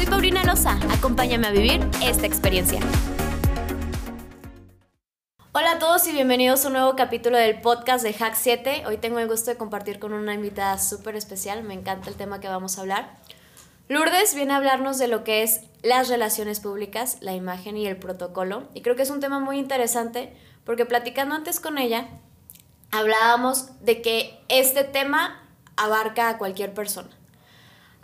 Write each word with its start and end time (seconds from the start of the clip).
Soy 0.00 0.08
Paulina 0.08 0.42
Loza, 0.44 0.78
acompáñame 0.90 1.46
a 1.46 1.50
vivir 1.50 1.86
esta 2.02 2.24
experiencia. 2.24 2.80
Hola 5.52 5.72
a 5.72 5.78
todos 5.78 6.06
y 6.06 6.12
bienvenidos 6.12 6.64
a 6.64 6.68
un 6.68 6.72
nuevo 6.72 6.96
capítulo 6.96 7.36
del 7.36 7.60
podcast 7.60 8.02
de 8.02 8.14
Hack 8.14 8.34
7. 8.34 8.84
Hoy 8.86 8.96
tengo 8.96 9.18
el 9.18 9.28
gusto 9.28 9.50
de 9.50 9.58
compartir 9.58 9.98
con 9.98 10.14
una 10.14 10.32
invitada 10.32 10.78
súper 10.78 11.16
especial, 11.16 11.64
me 11.64 11.74
encanta 11.74 12.08
el 12.08 12.16
tema 12.16 12.40
que 12.40 12.48
vamos 12.48 12.78
a 12.78 12.80
hablar. 12.80 13.18
Lourdes 13.88 14.34
viene 14.34 14.54
a 14.54 14.56
hablarnos 14.56 14.96
de 14.96 15.06
lo 15.06 15.22
que 15.22 15.42
es 15.42 15.60
las 15.82 16.08
relaciones 16.08 16.60
públicas, 16.60 17.18
la 17.20 17.34
imagen 17.34 17.76
y 17.76 17.86
el 17.86 17.98
protocolo. 17.98 18.68
Y 18.72 18.80
creo 18.80 18.96
que 18.96 19.02
es 19.02 19.10
un 19.10 19.20
tema 19.20 19.38
muy 19.38 19.58
interesante 19.58 20.34
porque 20.64 20.86
platicando 20.86 21.34
antes 21.34 21.60
con 21.60 21.76
ella, 21.76 22.08
hablábamos 22.90 23.78
de 23.84 24.00
que 24.00 24.40
este 24.48 24.82
tema 24.82 25.46
abarca 25.76 26.30
a 26.30 26.38
cualquier 26.38 26.72
persona 26.72 27.19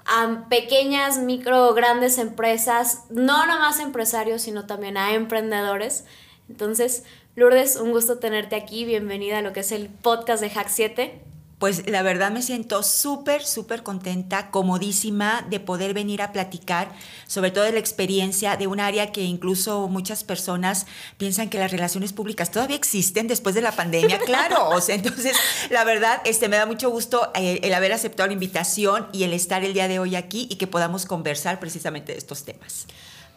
a 0.07 0.49
pequeñas, 0.49 1.19
micro, 1.19 1.75
grandes 1.75 2.19
empresas, 2.19 3.05
no 3.11 3.47
nomás 3.47 3.81
empresarios, 3.81 4.43
sino 4.43 4.67
también 4.67 4.97
a 4.97 5.15
emprendedores. 5.15 6.05
Entonces, 6.49 7.05
Lourdes, 7.35 7.77
un 7.77 7.91
gusto 7.91 8.19
tenerte 8.19 8.57
aquí. 8.57 8.85
Bienvenida 8.85 9.39
a 9.39 9.43
lo 9.43 9.53
que 9.53 9.61
es 9.61 9.73
el 9.73 9.89
podcast 9.89 10.41
de 10.41 10.51
Hack 10.51 10.69
7. 10.69 11.21
Pues 11.59 11.89
la 11.89 12.03
verdad 12.03 12.31
me 12.31 12.43
siento 12.43 12.83
súper, 12.83 13.43
súper 13.43 13.83
contenta, 13.83 14.51
comodísima 14.51 15.43
de 15.49 15.59
poder 15.59 15.95
venir 15.95 16.21
a 16.21 16.31
platicar, 16.31 16.93
sobre 17.27 17.51
todo 17.51 17.65
de 17.65 17.73
la 17.73 17.79
experiencia 17.79 18.59
de 18.59 18.67
un 18.67 18.79
área 18.79 19.11
que 19.11 19.23
incluso 19.23 19.89
muchas 19.89 20.23
personas 20.23 20.87
piensan 21.17 21.49
que 21.49 21.59
las 21.59 21.71
relaciones 21.71 22.13
públicas 22.13 22.51
todavía 22.51 22.77
existen 22.77 23.27
después 23.27 23.55
de 23.55 23.63
la 23.63 23.73
pandemia. 23.73 24.19
Claro, 24.19 24.69
o 24.69 24.83
sea, 24.83 24.97
entonces 24.97 25.35
la 25.71 25.85
verdad 25.85 26.21
este, 26.27 26.49
me 26.49 26.57
da 26.59 26.67
mucho 26.67 26.91
gusto 26.91 27.31
eh, 27.35 27.61
el 27.63 27.73
haber 27.73 27.93
aceptado 27.95 28.27
la 28.27 28.35
invitación 28.35 29.09
y 29.13 29.23
el 29.23 29.33
estar 29.33 29.65
el 29.65 29.73
día 29.73 29.89
de 29.89 29.99
hoy 29.99 30.15
aquí 30.15 30.47
y 30.51 30.57
que 30.57 30.67
podamos 30.67 31.07
conversar 31.07 31.59
precisamente 31.59 32.13
de 32.13 32.19
estos 32.19 32.45
temas. 32.45 32.87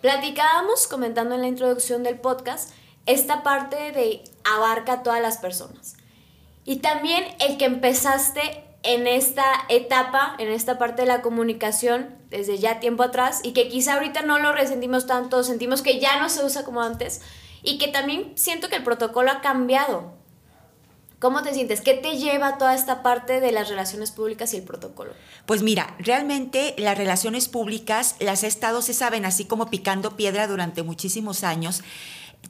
Platicábamos 0.02 0.88
comentando 0.88 1.36
en 1.36 1.42
la 1.42 1.48
introducción 1.48 2.04
del 2.04 2.20
podcast 2.20 2.72
esta 3.06 3.44
parte 3.44 3.94
de 3.94 4.24
abarca 4.44 4.94
a 4.94 5.04
todas 5.04 5.22
las 5.22 5.38
personas 5.38 5.99
y 6.70 6.76
también 6.76 7.24
el 7.40 7.58
que 7.58 7.66
empezaste 7.66 8.64
en 8.84 9.08
esta 9.08 9.44
etapa, 9.70 10.36
en 10.38 10.50
esta 10.50 10.78
parte 10.78 11.02
de 11.02 11.08
la 11.08 11.24
comunicación 11.24 12.16
desde 12.30 12.60
ya 12.60 12.80
tiempo 12.80 13.02
atrás 13.02 13.40
y 13.44 13.54
que 13.54 13.70
quizá 13.70 13.96
ahorita 13.96 14.22
no 14.22 14.38
lo 14.38 14.54
resentimos 14.54 15.08
tanto, 15.08 15.44
sentimos 15.44 15.82
que 15.82 16.00
ya 16.00 16.20
no 16.20 16.30
se 16.30 16.46
usa 16.46 16.64
como 16.64 16.84
antes 16.84 17.22
y 17.64 17.80
que 17.80 17.88
también 17.88 18.34
siento 18.36 18.70
que 18.70 18.76
el 18.76 18.84
protocolo 18.84 19.32
ha 19.32 19.42
cambiado. 19.42 20.14
¿Cómo 21.18 21.42
te 21.42 21.56
sientes? 21.56 21.82
¿Qué 21.82 21.96
te 21.96 22.18
lleva 22.18 22.60
toda 22.60 22.76
esta 22.76 23.02
parte 23.02 23.40
de 23.40 23.52
las 23.52 23.68
relaciones 23.68 24.12
públicas 24.12 24.54
y 24.54 24.58
el 24.58 24.64
protocolo? 24.64 25.14
Pues 25.48 25.64
mira, 25.64 25.96
realmente 25.98 26.76
las 26.78 26.96
relaciones 26.96 27.50
públicas 27.50 28.16
las 28.20 28.44
he 28.44 28.48
estado, 28.48 28.84
se 28.84 28.94
saben, 28.94 29.26
así 29.26 29.46
como 29.46 29.72
picando 29.72 30.16
piedra 30.16 30.46
durante 30.46 30.84
muchísimos 30.84 31.44
años, 31.44 31.82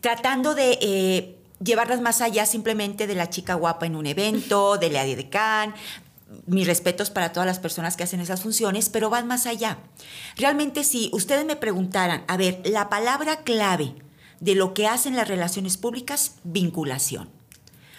tratando 0.02 0.56
de... 0.56 0.78
Eh, 0.82 1.39
llevarlas 1.64 2.02
más 2.02 2.22
allá 2.22 2.46
simplemente 2.46 3.08
de 3.08 3.16
la 3.16 3.30
chica 3.30 3.54
guapa 3.56 3.86
en 3.86 3.96
un 3.96 4.06
evento, 4.06 4.78
de 4.78 4.90
la 4.90 5.04
decán, 5.06 5.74
mis 6.46 6.68
respetos 6.68 7.10
para 7.10 7.32
todas 7.32 7.48
las 7.48 7.60
personas 7.60 7.98
que 7.98 8.04
hacen 8.04 8.20
esas 8.20 8.42
funciones, 8.42 8.90
pero 8.90 9.10
van 9.10 9.28
más 9.28 9.46
allá. 9.46 9.80
Realmente 10.36 10.84
si 10.84 11.10
ustedes 11.14 11.46
me 11.46 11.56
preguntaran, 11.56 12.24
a 12.28 12.38
ver, 12.38 12.62
la 12.66 12.90
palabra 12.90 13.44
clave 13.44 13.96
de 14.40 14.56
lo 14.56 14.74
que 14.74 14.88
hacen 14.88 15.16
las 15.16 15.28
relaciones 15.28 15.78
públicas, 15.78 16.36
vinculación. 16.44 17.30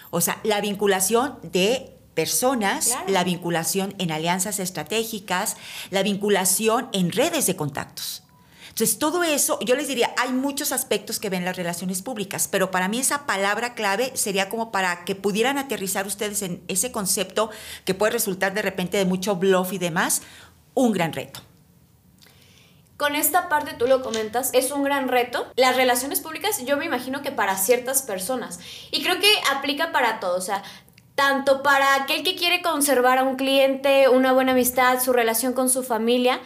O 0.09 0.21
sea, 0.21 0.39
la 0.43 0.59
vinculación 0.61 1.37
de 1.43 1.97
personas, 2.13 2.97
la 3.07 3.23
vinculación 3.23 3.95
en 3.97 4.11
alianzas 4.11 4.59
estratégicas, 4.59 5.55
la 5.89 6.03
vinculación 6.03 6.89
en 6.93 7.11
redes 7.11 7.45
de 7.45 7.55
contactos. 7.55 8.23
Entonces, 8.71 8.99
todo 8.99 9.23
eso, 9.23 9.59
yo 9.61 9.75
les 9.75 9.87
diría, 9.87 10.13
hay 10.17 10.31
muchos 10.31 10.71
aspectos 10.71 11.19
que 11.19 11.29
ven 11.29 11.43
las 11.43 11.57
relaciones 11.57 12.01
públicas, 12.01 12.47
pero 12.49 12.71
para 12.71 12.87
mí 12.87 12.99
esa 12.99 13.25
palabra 13.25 13.73
clave 13.73 14.11
sería 14.15 14.49
como 14.49 14.71
para 14.71 15.03
que 15.03 15.13
pudieran 15.13 15.57
aterrizar 15.57 16.07
ustedes 16.07 16.41
en 16.41 16.63
ese 16.67 16.91
concepto 16.91 17.49
que 17.83 17.93
puede 17.93 18.13
resultar 18.13 18.53
de 18.53 18.61
repente 18.61 18.97
de 18.97 19.05
mucho 19.05 19.35
bluff 19.35 19.73
y 19.73 19.77
demás, 19.77 20.21
un 20.73 20.93
gran 20.93 21.11
reto. 21.11 21.41
Con 22.95 23.15
esta 23.15 23.49
parte 23.49 23.73
tú 23.77 23.87
lo 23.87 24.01
comentas, 24.01 24.51
es 24.53 24.71
un 24.71 24.83
gran 24.83 25.09
reto. 25.09 25.51
Las 25.55 25.75
relaciones 25.75 26.21
públicas 26.21 26.63
yo 26.63 26.77
me 26.77 26.85
imagino 26.85 27.21
que 27.21 27.31
para 27.31 27.57
ciertas 27.57 28.03
personas. 28.03 28.59
Y 28.91 29.03
creo 29.03 29.19
que 29.19 29.27
aplica 29.51 29.91
para 29.91 30.19
todos. 30.19 30.37
O 30.37 30.45
sea, 30.45 30.63
tanto 31.15 31.61
para 31.61 31.95
aquel 31.95 32.23
que 32.23 32.35
quiere 32.35 32.61
conservar 32.61 33.17
a 33.17 33.23
un 33.23 33.35
cliente, 33.35 34.07
una 34.07 34.33
buena 34.33 34.53
amistad, 34.53 35.01
su 35.01 35.13
relación 35.13 35.53
con 35.53 35.67
su 35.67 35.83
familia, 35.83 36.39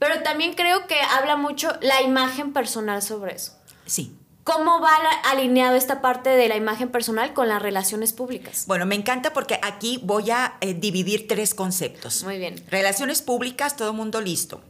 pero 0.00 0.22
también 0.22 0.54
creo 0.54 0.88
que 0.88 0.96
habla 1.00 1.36
mucho 1.36 1.70
la 1.82 2.02
imagen 2.02 2.52
personal 2.52 3.02
sobre 3.02 3.36
eso. 3.36 3.52
Sí. 3.86 4.16
¿Cómo 4.42 4.80
va 4.80 4.90
alineado 5.30 5.76
esta 5.76 6.00
parte 6.00 6.30
de 6.30 6.48
la 6.48 6.56
imagen 6.56 6.88
personal 6.88 7.34
con 7.34 7.46
las 7.46 7.60
relaciones 7.60 8.14
públicas? 8.14 8.64
Bueno, 8.66 8.86
me 8.86 8.94
encanta 8.94 9.32
porque 9.34 9.60
aquí 9.62 10.00
voy 10.02 10.30
a 10.30 10.56
eh, 10.62 10.72
dividir 10.74 11.28
tres 11.28 11.54
conceptos. 11.54 12.24
Muy 12.24 12.38
bien. 12.38 12.56
Relaciones 12.68 13.20
públicas, 13.20 13.76
todo 13.76 13.92
mundo 13.92 14.20
listo 14.20 14.62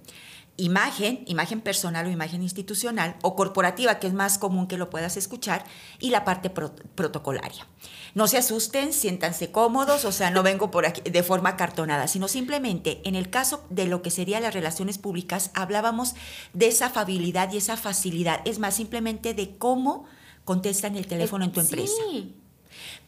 imagen, 0.60 1.24
imagen 1.26 1.60
personal 1.60 2.06
o 2.06 2.10
imagen 2.10 2.42
institucional, 2.42 3.16
o 3.22 3.34
corporativa, 3.34 3.98
que 3.98 4.06
es 4.06 4.12
más 4.12 4.38
común 4.38 4.66
que 4.66 4.76
lo 4.76 4.90
puedas 4.90 5.16
escuchar, 5.16 5.64
y 5.98 6.10
la 6.10 6.24
parte 6.24 6.50
protocolaria. 6.50 7.66
No 8.14 8.28
se 8.28 8.38
asusten, 8.38 8.92
siéntanse 8.92 9.50
cómodos, 9.50 10.04
o 10.04 10.12
sea, 10.12 10.30
no 10.30 10.42
vengo 10.42 10.70
por 10.70 10.86
aquí 10.86 11.00
de 11.08 11.22
forma 11.22 11.56
cartonada, 11.56 12.08
sino 12.08 12.28
simplemente 12.28 13.00
en 13.04 13.14
el 13.14 13.30
caso 13.30 13.64
de 13.70 13.86
lo 13.86 14.02
que 14.02 14.10
serían 14.10 14.42
las 14.42 14.54
relaciones 14.54 14.98
públicas, 14.98 15.50
hablábamos 15.54 16.14
de 16.52 16.68
esa 16.68 16.86
afabilidad 16.86 17.52
y 17.52 17.56
esa 17.56 17.76
facilidad, 17.76 18.40
es 18.44 18.58
más, 18.58 18.74
simplemente 18.74 19.34
de 19.34 19.56
cómo 19.56 20.04
contestan 20.44 20.96
el 20.96 21.06
teléfono 21.06 21.44
en 21.44 21.52
tu 21.52 21.60
empresa. 21.60 22.02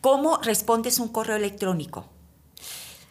¿Cómo 0.01 0.39
respondes 0.39 0.99
un 0.99 1.09
correo 1.09 1.37
electrónico? 1.37 2.07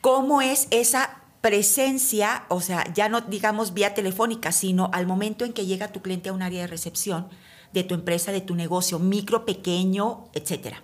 ¿Cómo 0.01 0.41
es 0.41 0.67
esa 0.71 1.20
presencia, 1.41 2.45
o 2.49 2.61
sea, 2.61 2.91
ya 2.93 3.09
no 3.09 3.21
digamos 3.21 3.73
vía 3.73 3.93
telefónica, 3.93 4.51
sino 4.51 4.89
al 4.93 5.07
momento 5.07 5.43
en 5.43 5.53
que 5.53 5.65
llega 5.65 5.91
tu 5.91 6.01
cliente 6.01 6.29
a 6.29 6.33
un 6.33 6.43
área 6.43 6.61
de 6.61 6.67
recepción 6.67 7.27
de 7.73 7.83
tu 7.83 7.95
empresa, 7.95 8.31
de 8.31 8.41
tu 8.41 8.55
negocio, 8.55 8.99
micro, 8.99 9.45
pequeño, 9.45 10.25
etcétera. 10.33 10.83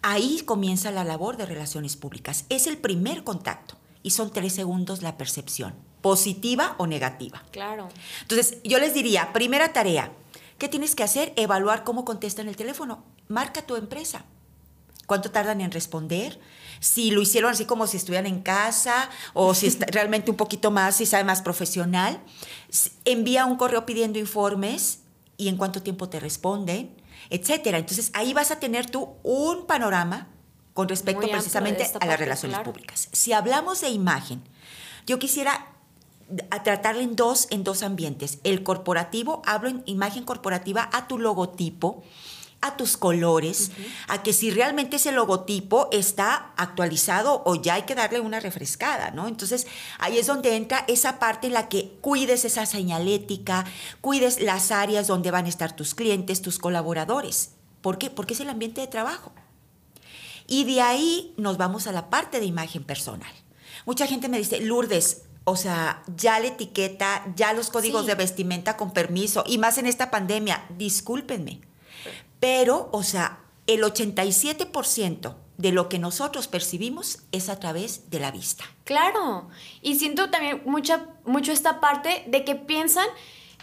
Ahí 0.00 0.42
comienza 0.44 0.90
la 0.90 1.04
labor 1.04 1.36
de 1.36 1.46
relaciones 1.46 1.96
públicas. 1.96 2.44
Es 2.48 2.66
el 2.66 2.78
primer 2.78 3.22
contacto 3.22 3.76
y 4.02 4.10
son 4.10 4.32
tres 4.32 4.54
segundos 4.54 5.02
la 5.02 5.16
percepción, 5.16 5.74
positiva 6.00 6.74
o 6.78 6.86
negativa. 6.86 7.44
Claro. 7.50 7.88
Entonces, 8.22 8.58
yo 8.64 8.78
les 8.78 8.94
diría, 8.94 9.32
primera 9.32 9.72
tarea, 9.72 10.12
¿qué 10.58 10.68
tienes 10.68 10.94
que 10.94 11.04
hacer? 11.04 11.32
Evaluar 11.36 11.84
cómo 11.84 12.04
contestan 12.04 12.48
el 12.48 12.56
teléfono. 12.56 13.04
Marca 13.28 13.62
tu 13.62 13.76
empresa. 13.76 14.24
¿Cuánto 15.12 15.30
tardan 15.30 15.60
en 15.60 15.70
responder? 15.70 16.40
si 16.80 17.10
lo 17.10 17.20
hicieron 17.20 17.52
así 17.52 17.66
como 17.66 17.86
si 17.86 17.98
estuvieran 17.98 18.26
en 18.26 18.40
casa 18.40 19.10
o 19.34 19.52
si 19.54 19.66
es 19.66 19.78
realmente 19.88 20.30
un 20.30 20.38
poquito 20.38 20.70
más, 20.70 20.96
si 20.96 21.04
sabe 21.04 21.22
más 21.22 21.42
profesional. 21.42 22.18
Envía 23.04 23.44
un 23.44 23.56
correo 23.56 23.84
pidiendo 23.84 24.18
informes 24.18 25.00
y 25.36 25.48
en 25.48 25.58
cuánto 25.58 25.82
tiempo 25.82 26.08
te 26.08 26.18
responden, 26.18 26.96
etcétera. 27.28 27.76
Entonces 27.76 28.10
ahí 28.14 28.32
vas 28.32 28.52
a 28.52 28.58
tener 28.58 28.88
tú 28.88 29.10
un 29.22 29.66
panorama 29.66 30.28
con 30.72 30.88
respecto 30.88 31.28
precisamente 31.28 31.86
a 32.00 32.06
las 32.06 32.18
relaciones 32.18 32.58
públicas. 32.60 33.10
Si 33.12 33.34
hablamos 33.34 33.82
de 33.82 33.90
imagen, 33.90 34.42
yo 35.06 35.18
quisiera 35.18 35.66
tratarla 36.64 37.02
en 37.02 37.16
dos, 37.16 37.48
en 37.50 37.64
dos 37.64 37.82
ambientes. 37.82 38.38
El 38.44 38.62
corporativo, 38.62 39.42
hablo 39.44 39.68
en 39.68 39.82
imagen 39.84 40.24
corporativa 40.24 40.88
a 40.90 41.06
tu 41.06 41.18
logotipo, 41.18 42.02
a 42.62 42.76
tus 42.76 42.96
colores, 42.96 43.70
a 44.08 44.22
que 44.22 44.32
si 44.32 44.50
realmente 44.50 44.96
ese 44.96 45.12
logotipo 45.12 45.88
está 45.92 46.52
actualizado 46.56 47.42
o 47.44 47.56
ya 47.56 47.74
hay 47.74 47.82
que 47.82 47.94
darle 47.94 48.20
una 48.20 48.40
refrescada, 48.40 49.10
¿no? 49.10 49.28
Entonces 49.28 49.66
ahí 49.98 50.16
es 50.16 50.26
donde 50.26 50.56
entra 50.56 50.84
esa 50.88 51.18
parte 51.18 51.48
en 51.48 51.52
la 51.52 51.68
que 51.68 51.98
cuides 52.00 52.44
esa 52.44 52.64
señalética, 52.64 53.64
cuides 54.00 54.40
las 54.40 54.70
áreas 54.70 55.06
donde 55.08 55.30
van 55.30 55.46
a 55.46 55.48
estar 55.50 55.76
tus 55.76 55.94
clientes, 55.94 56.40
tus 56.40 56.58
colaboradores. 56.58 57.50
¿Por 57.82 57.98
qué? 57.98 58.08
Porque 58.10 58.34
es 58.34 58.40
el 58.40 58.48
ambiente 58.48 58.80
de 58.80 58.86
trabajo. 58.86 59.32
Y 60.46 60.64
de 60.64 60.80
ahí 60.80 61.34
nos 61.36 61.56
vamos 61.58 61.86
a 61.86 61.92
la 61.92 62.10
parte 62.10 62.40
de 62.40 62.46
imagen 62.46 62.84
personal. 62.84 63.32
Mucha 63.86 64.06
gente 64.06 64.28
me 64.28 64.38
dice, 64.38 64.60
Lourdes, 64.60 65.22
o 65.44 65.56
sea, 65.56 66.02
ya 66.16 66.38
la 66.38 66.46
etiqueta, 66.48 67.24
ya 67.34 67.52
los 67.52 67.70
códigos 67.70 68.02
Sí. 68.02 68.08
de 68.08 68.14
vestimenta 68.14 68.76
con 68.76 68.92
permiso, 68.92 69.42
y 69.46 69.58
más 69.58 69.78
en 69.78 69.86
esta 69.86 70.10
pandemia, 70.10 70.64
discúlpenme. 70.78 71.60
Pero, 72.42 72.88
o 72.90 73.04
sea, 73.04 73.38
el 73.68 73.84
87% 73.84 75.36
de 75.58 75.70
lo 75.70 75.88
que 75.88 76.00
nosotros 76.00 76.48
percibimos 76.48 77.20
es 77.30 77.48
a 77.48 77.60
través 77.60 78.10
de 78.10 78.18
la 78.18 78.32
vista. 78.32 78.64
Claro. 78.82 79.48
Y 79.80 79.94
siento 79.94 80.28
también 80.28 80.60
mucha, 80.64 81.06
mucho 81.24 81.52
esta 81.52 81.80
parte 81.80 82.24
de 82.26 82.44
que 82.44 82.56
piensan 82.56 83.06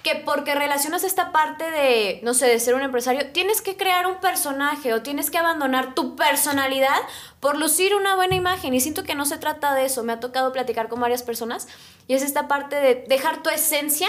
que 0.01 0.15
porque 0.15 0.55
relacionas 0.55 1.03
esta 1.03 1.33
parte 1.33 1.69
de, 1.69 2.21
no 2.23 2.33
sé, 2.33 2.47
de 2.47 2.57
ser 2.61 2.73
un 2.73 2.81
empresario, 2.83 3.33
tienes 3.33 3.61
que 3.61 3.75
crear 3.75 4.07
un 4.07 4.21
personaje 4.21 4.93
o 4.93 5.01
tienes 5.01 5.29
que 5.29 5.37
abandonar 5.37 5.93
tu 5.93 6.15
personalidad 6.15 7.01
por 7.41 7.57
lucir 7.57 7.93
una 7.95 8.15
buena 8.15 8.35
imagen. 8.35 8.73
Y 8.73 8.79
siento 8.79 9.03
que 9.03 9.13
no 9.13 9.25
se 9.25 9.37
trata 9.37 9.75
de 9.75 9.83
eso. 9.83 10.03
Me 10.03 10.13
ha 10.13 10.21
tocado 10.21 10.53
platicar 10.53 10.87
con 10.87 11.01
varias 11.01 11.23
personas 11.23 11.67
y 12.07 12.13
es 12.13 12.23
esta 12.23 12.47
parte 12.47 12.77
de 12.77 12.95
dejar 13.09 13.43
tu 13.43 13.49
esencia, 13.49 14.07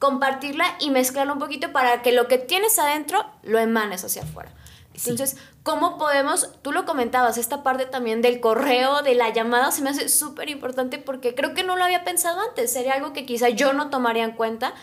compartirla 0.00 0.64
y 0.80 0.90
mezclarla 0.90 1.34
un 1.34 1.38
poquito 1.38 1.70
para 1.70 2.02
que 2.02 2.10
lo 2.10 2.26
que 2.26 2.38
tienes 2.38 2.78
adentro 2.80 3.24
lo 3.42 3.60
emanes 3.60 4.02
hacia 4.02 4.22
afuera. 4.22 4.50
Sí. 4.94 5.10
Entonces, 5.10 5.38
¿cómo 5.62 5.98
podemos? 5.98 6.50
Tú 6.62 6.72
lo 6.72 6.84
comentabas, 6.84 7.38
esta 7.38 7.62
parte 7.62 7.86
también 7.86 8.22
del 8.22 8.40
correo, 8.40 9.02
de 9.02 9.14
la 9.14 9.30
llamada, 9.30 9.70
se 9.70 9.82
me 9.82 9.90
hace 9.90 10.08
súper 10.08 10.48
importante 10.48 10.98
porque 10.98 11.34
creo 11.34 11.54
que 11.54 11.62
no 11.62 11.76
lo 11.76 11.84
había 11.84 12.02
pensado 12.02 12.40
antes. 12.40 12.72
Sería 12.72 12.94
algo 12.94 13.12
que 13.12 13.24
quizá 13.24 13.50
yo 13.50 13.72
no 13.72 13.90
tomaría 13.90 14.24
en 14.24 14.32
cuenta. 14.32 14.74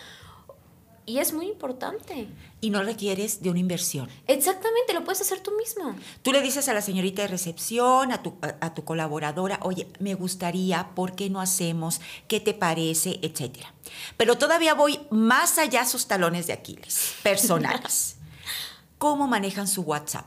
Y 1.06 1.20
es 1.20 1.34
muy 1.34 1.48
importante. 1.48 2.28
Y 2.60 2.72
no 2.72 2.82
requieres 2.82 3.44
de 3.44 3.52
una 3.52 3.60
inversión. 3.60 4.10
Exactamente, 4.26 4.94
lo 4.94 5.04
puedes 5.04 5.22
hacer 5.22 5.42
tú 5.42 5.52
mismo. 5.58 5.96
Tú 6.24 6.32
le 6.32 6.42
dices 6.42 6.68
a 6.68 6.74
la 6.74 6.82
señorita 6.82 7.22
de 7.22 7.28
recepción, 7.28 8.12
a 8.12 8.24
tu, 8.24 8.36
a, 8.42 8.66
a 8.66 8.74
tu 8.74 8.84
colaboradora, 8.84 9.60
oye, 9.62 9.88
me 10.00 10.16
gustaría, 10.16 10.90
¿por 10.96 11.16
qué 11.16 11.30
no 11.30 11.40
hacemos? 11.40 12.02
¿Qué 12.28 12.40
te 12.40 12.56
parece? 12.56 13.20
Etcétera. 13.22 13.74
Pero 14.18 14.38
todavía 14.38 14.74
voy 14.74 15.00
más 15.12 15.60
allá 15.60 15.86
sus 15.86 16.08
talones 16.08 16.48
de 16.48 16.54
Aquiles, 16.54 17.14
personales. 17.22 18.18
¿Cómo 18.98 19.28
manejan 19.28 19.68
su 19.68 19.82
WhatsApp? 19.82 20.26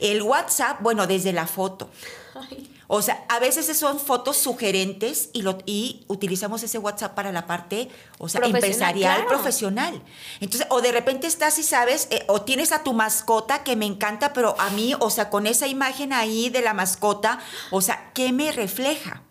El 0.00 0.22
WhatsApp, 0.22 0.82
bueno, 0.82 1.06
desde 1.06 1.32
la 1.32 1.46
foto. 1.46 1.90
Ay, 2.34 2.71
O 2.94 3.00
sea, 3.00 3.24
a 3.30 3.38
veces 3.38 3.74
son 3.74 3.98
fotos 3.98 4.36
sugerentes 4.36 5.30
y, 5.32 5.40
lo, 5.40 5.56
y 5.64 6.04
utilizamos 6.08 6.62
ese 6.62 6.76
WhatsApp 6.76 7.14
para 7.14 7.32
la 7.32 7.46
parte, 7.46 7.88
o 8.18 8.28
sea, 8.28 8.42
Profesional, 8.42 8.54
empresarial, 8.64 9.14
claro. 9.14 9.28
profesional. 9.30 10.02
Entonces, 10.40 10.66
o 10.68 10.82
de 10.82 10.92
repente 10.92 11.26
estás 11.26 11.58
y 11.58 11.62
sabes, 11.62 12.06
eh, 12.10 12.22
o 12.28 12.42
tienes 12.42 12.70
a 12.70 12.82
tu 12.82 12.92
mascota 12.92 13.64
que 13.64 13.76
me 13.76 13.86
encanta, 13.86 14.34
pero 14.34 14.60
a 14.60 14.68
mí, 14.68 14.94
o 15.00 15.08
sea, 15.08 15.30
con 15.30 15.46
esa 15.46 15.66
imagen 15.68 16.12
ahí 16.12 16.50
de 16.50 16.60
la 16.60 16.74
mascota, 16.74 17.38
o 17.70 17.80
sea, 17.80 18.10
¿qué 18.12 18.30
me 18.30 18.52
refleja? 18.52 19.22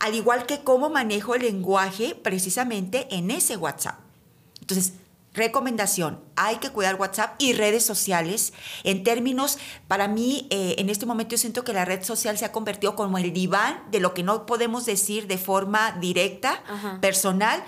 Al 0.00 0.14
igual 0.14 0.46
que 0.46 0.64
cómo 0.64 0.88
manejo 0.88 1.34
el 1.34 1.42
lenguaje 1.42 2.14
precisamente 2.14 3.14
en 3.14 3.30
ese 3.30 3.58
WhatsApp. 3.58 3.98
Entonces, 4.62 4.94
recomendación, 5.36 6.20
hay 6.34 6.56
que 6.56 6.70
cuidar 6.70 6.96
WhatsApp 6.96 7.34
y 7.38 7.52
redes 7.52 7.84
sociales. 7.84 8.52
En 8.84 9.04
términos, 9.04 9.58
para 9.86 10.08
mí, 10.08 10.48
eh, 10.50 10.76
en 10.78 10.90
este 10.90 11.06
momento 11.06 11.32
yo 11.32 11.38
siento 11.38 11.62
que 11.62 11.72
la 11.72 11.84
red 11.84 12.02
social 12.02 12.36
se 12.38 12.44
ha 12.44 12.52
convertido 12.52 12.96
como 12.96 13.18
el 13.18 13.32
diván 13.32 13.80
de 13.90 14.00
lo 14.00 14.14
que 14.14 14.22
no 14.22 14.46
podemos 14.46 14.86
decir 14.86 15.26
de 15.26 15.38
forma 15.38 15.92
directa, 15.92 16.62
Ajá. 16.66 17.00
personal, 17.00 17.62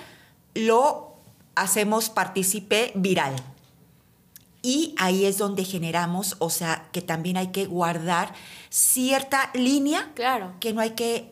lo 0.55 1.15
hacemos 1.55 2.09
partícipe 2.09 2.93
viral. 2.95 3.37
Y 4.63 4.95
ahí 4.99 5.25
es 5.25 5.39
donde 5.39 5.65
generamos, 5.65 6.37
o 6.41 6.51
sea, 6.51 6.89
que 6.93 7.01
también 7.01 7.37
hay 7.37 7.49
que 7.49 7.67
guardar 7.67 8.35
cierta 8.71 9.51
línea 9.55 10.11
claro. 10.15 10.55
que 10.61 10.73
no 10.73 10.81
hay 10.81 10.91
que... 10.91 11.31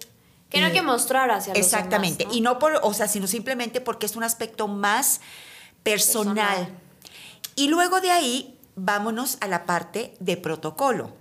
Que 0.48 0.60
no 0.60 0.66
hay 0.66 0.72
eh, 0.72 0.74
que 0.76 0.82
mostrar 0.82 1.30
hacia 1.30 1.52
los 1.52 1.58
Exactamente. 1.58 2.18
demás, 2.18 2.32
¿no? 2.32 2.38
Y 2.38 2.40
no 2.40 2.58
por, 2.60 2.78
o 2.82 2.94
sea, 2.94 3.08
sino 3.08 3.26
simplemente 3.26 3.80
porque 3.80 4.06
es 4.06 4.14
un 4.14 4.22
aspecto 4.22 4.68
más 4.68 5.20
personal. 5.90 6.36
Personal. 6.36 6.78
Y 7.54 7.68
luego 7.68 8.00
de 8.00 8.10
ahí, 8.10 8.58
vámonos 8.74 9.38
a 9.40 9.46
la 9.48 9.64
parte 9.64 10.14
de 10.20 10.36
protocolo. 10.36 11.14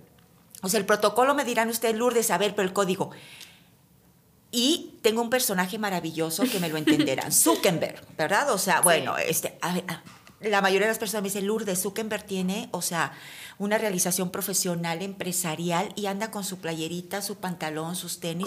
O 0.62 0.68
sea, 0.68 0.80
el 0.80 0.86
protocolo 0.86 1.34
me 1.34 1.44
dirán 1.44 1.68
ustedes, 1.70 1.94
Lourdes, 1.96 2.30
a 2.30 2.38
ver, 2.38 2.54
pero 2.54 2.66
el 2.68 2.74
código. 2.74 3.10
Y 4.50 4.98
tengo 5.02 5.20
un 5.22 5.30
personaje 5.30 5.78
maravilloso 5.78 6.44
que 6.44 6.60
me 6.60 6.68
lo 6.68 6.76
entenderán, 6.78 7.32
Zuckerberg, 7.32 8.00
¿verdad? 8.16 8.50
O 8.52 8.58
sea, 8.58 8.80
bueno, 8.80 9.16
este, 9.18 9.58
a 9.60 9.74
ver, 9.74 9.84
a- 9.88 10.02
la 10.46 10.60
mayoría 10.60 10.86
de 10.86 10.92
las 10.92 10.98
personas 10.98 11.22
me 11.22 11.28
dicen, 11.28 11.46
Lourdes, 11.46 11.82
Zuckerberg 11.82 12.24
tiene, 12.24 12.68
o 12.72 12.82
sea, 12.82 13.12
una 13.58 13.78
realización 13.78 14.30
profesional, 14.30 15.02
empresarial, 15.02 15.92
y 15.96 16.06
anda 16.06 16.30
con 16.30 16.44
su 16.44 16.58
playerita, 16.58 17.22
su 17.22 17.36
pantalón, 17.36 17.96
sus 17.96 18.20
tenis. 18.20 18.46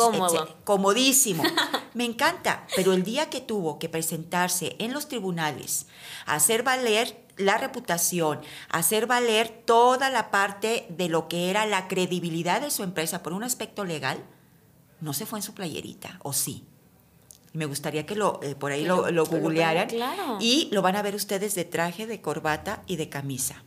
Comodísimo. 0.64 1.44
Me 1.94 2.06
encanta. 2.06 2.66
Pero 2.76 2.94
el 2.94 3.04
día 3.04 3.30
que 3.30 3.42
tuvo 3.42 3.80
que 3.80 3.90
presentarse 3.90 4.76
en 4.80 4.94
los 4.94 5.08
tribunales, 5.08 5.88
hacer 6.26 6.64
valer 6.64 7.26
la 7.38 7.58
reputación, 7.58 8.42
hacer 8.70 9.08
valer 9.08 9.64
toda 9.66 10.10
la 10.10 10.30
parte 10.30 10.86
de 10.90 11.10
lo 11.10 11.28
que 11.28 11.50
era 11.50 11.66
la 11.66 11.88
credibilidad 11.88 12.62
de 12.62 12.70
su 12.70 12.84
empresa 12.84 13.24
por 13.24 13.34
un 13.34 13.44
aspecto 13.44 13.86
legal, 13.86 14.24
no 15.02 15.14
se 15.14 15.26
fue 15.26 15.40
en 15.40 15.44
su 15.44 15.54
playerita, 15.54 16.20
¿o 16.22 16.34
sí? 16.34 16.66
Me 17.54 17.66
gustaría 17.66 18.06
que 18.06 18.16
lo, 18.16 18.40
eh, 18.44 18.56
por 18.56 18.72
ahí 18.72 18.86
lo, 18.86 19.26
googlearan. 19.26 19.90
claro. 19.90 20.38
Y 20.40 20.70
lo 20.72 20.82
van 20.82 20.96
a 20.96 21.02
ver 21.02 21.16
ustedes 21.16 21.56
de 21.56 21.66
traje, 21.66 22.06
de 22.06 22.22
corbata 22.22 22.84
y 22.86 22.96
de 22.96 23.10
camisa. 23.10 23.64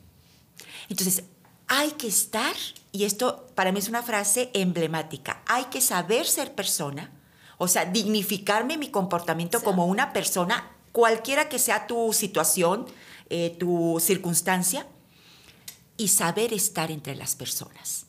Entonces, 0.89 1.25
hay 1.67 1.93
que 1.93 2.07
estar, 2.07 2.55
y 2.93 3.05
esto 3.05 3.49
para 3.55 3.73
mí 3.73 3.79
es 3.79 3.89
una 3.89 4.03
frase 4.03 4.51
emblemática, 4.55 5.43
hay 5.47 5.65
que 5.65 5.81
saber 5.81 6.27
ser 6.27 6.55
persona, 6.55 7.11
o 7.59 7.67
sea, 7.67 7.85
dignificarme 7.87 8.77
mi 8.77 8.91
comportamiento 8.91 9.59
Sí. 9.59 9.65
como 9.65 9.87
una 9.87 10.13
persona, 10.13 10.71
cualquiera 10.93 11.49
que 11.49 11.59
sea 11.59 11.87
tu 11.87 12.13
situación, 12.13 12.87
eh, 13.31 13.57
tu 13.59 13.99
circunstancia, 14.01 14.87
y 15.97 16.09
saber 16.09 16.53
estar 16.53 16.91
entre 16.91 17.15
las 17.15 17.37
personas. 17.37 18.07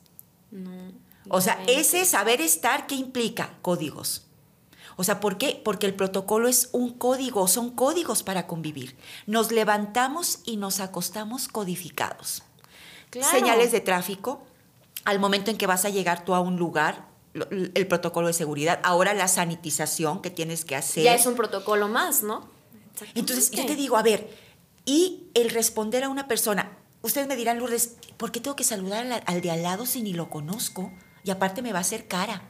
O 1.29 1.41
sea, 1.41 1.63
ese 1.67 2.05
saber 2.05 2.41
estar, 2.41 2.85
¿qué 2.87 2.95
implica? 2.95 3.57
Códigos. 3.61 4.25
O 4.95 5.03
sea, 5.03 5.19
¿por 5.19 5.37
qué? 5.37 5.61
Porque 5.63 5.85
el 5.85 5.93
protocolo 5.93 6.47
es 6.47 6.69
un 6.71 6.93
código, 6.93 7.47
son 7.47 7.71
códigos 7.71 8.23
para 8.23 8.47
convivir. 8.47 8.95
Nos 9.25 9.51
levantamos 9.51 10.39
y 10.45 10.57
nos 10.57 10.79
acostamos 10.79 11.47
codificados. 11.47 12.43
Claro. 13.09 13.29
Señales 13.29 13.71
de 13.71 13.81
tráfico, 13.81 14.43
al 15.05 15.19
momento 15.19 15.51
en 15.51 15.57
que 15.57 15.67
vas 15.67 15.85
a 15.85 15.89
llegar 15.89 16.25
tú 16.25 16.33
a 16.33 16.39
un 16.39 16.57
lugar, 16.57 17.07
el 17.33 17.87
protocolo 17.87 18.27
de 18.27 18.33
seguridad, 18.33 18.79
ahora 18.83 19.13
la 19.13 19.27
sanitización 19.27 20.21
que 20.21 20.29
tienes 20.29 20.65
que 20.65 20.75
hacer. 20.75 21.03
Ya 21.03 21.15
es 21.15 21.25
un 21.25 21.35
protocolo 21.35 21.87
más, 21.87 22.23
¿no? 22.23 22.47
Entonces, 23.15 23.51
yo 23.51 23.65
te 23.65 23.75
digo, 23.75 23.97
a 23.97 24.03
ver, 24.03 24.29
y 24.85 25.29
el 25.33 25.49
responder 25.49 26.03
a 26.03 26.09
una 26.09 26.27
persona, 26.27 26.77
ustedes 27.01 27.27
me 27.27 27.35
dirán, 27.35 27.57
Lourdes, 27.57 27.95
¿por 28.17 28.31
qué 28.31 28.39
tengo 28.39 28.55
que 28.55 28.63
saludar 28.63 29.05
al, 29.05 29.23
al 29.25 29.41
de 29.41 29.51
al 29.51 29.63
lado 29.63 29.85
si 29.85 30.01
ni 30.01 30.13
lo 30.13 30.29
conozco? 30.29 30.91
Y 31.23 31.31
aparte 31.31 31.61
me 31.61 31.71
va 31.71 31.79
a 31.79 31.81
hacer 31.81 32.07
cara. 32.07 32.43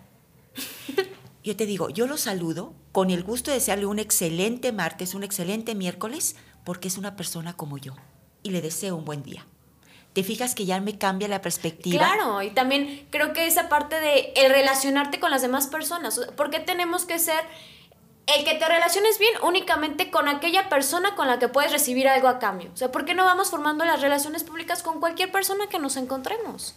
Yo 1.43 1.57
te 1.57 1.65
digo, 1.65 1.89
yo 1.89 2.07
lo 2.07 2.17
saludo 2.17 2.73
con 2.93 3.09
el 3.09 3.23
gusto 3.23 3.51
de 3.51 3.57
desearle 3.57 3.85
un 3.85 3.99
excelente 3.99 4.71
martes, 4.71 5.13
un 5.13 5.23
excelente 5.23 5.75
miércoles, 5.75 6.37
porque 6.63 6.87
es 6.87 6.97
una 6.97 7.17
persona 7.17 7.53
como 7.53 7.77
yo. 7.77 7.95
Y 8.43 8.51
le 8.51 8.61
deseo 8.61 8.95
un 8.95 9.03
buen 9.03 9.23
día. 9.23 9.45
¿Te 10.13 10.23
fijas 10.23 10.55
que 10.55 10.65
ya 10.65 10.79
me 10.79 10.97
cambia 10.97 11.27
la 11.27 11.41
perspectiva? 11.41 11.97
Claro, 11.97 12.41
y 12.41 12.51
también 12.51 13.07
creo 13.09 13.33
que 13.33 13.47
esa 13.47 13.67
parte 13.67 13.99
de 13.99 14.31
el 14.35 14.51
relacionarte 14.51 15.19
con 15.19 15.31
las 15.31 15.41
demás 15.41 15.67
personas. 15.67 16.19
¿Por 16.37 16.49
qué 16.49 16.59
tenemos 16.59 17.05
que 17.05 17.19
ser 17.19 17.41
el 18.27 18.45
que 18.45 18.53
te 18.53 18.65
relaciones 18.65 19.19
bien 19.19 19.33
únicamente 19.41 20.11
con 20.11 20.29
aquella 20.29 20.69
persona 20.69 21.15
con 21.15 21.27
la 21.27 21.39
que 21.39 21.49
puedes 21.49 21.71
recibir 21.73 22.07
algo 22.07 22.29
a 22.29 22.39
cambio? 22.39 22.69
O 22.73 22.77
sea, 22.77 22.91
¿por 22.91 23.03
qué 23.03 23.15
no 23.15 23.25
vamos 23.25 23.49
formando 23.49 23.83
las 23.83 24.01
relaciones 24.01 24.43
públicas 24.43 24.81
con 24.81 25.01
cualquier 25.01 25.31
persona 25.31 25.67
que 25.67 25.79
nos 25.79 25.97
encontremos? 25.97 26.75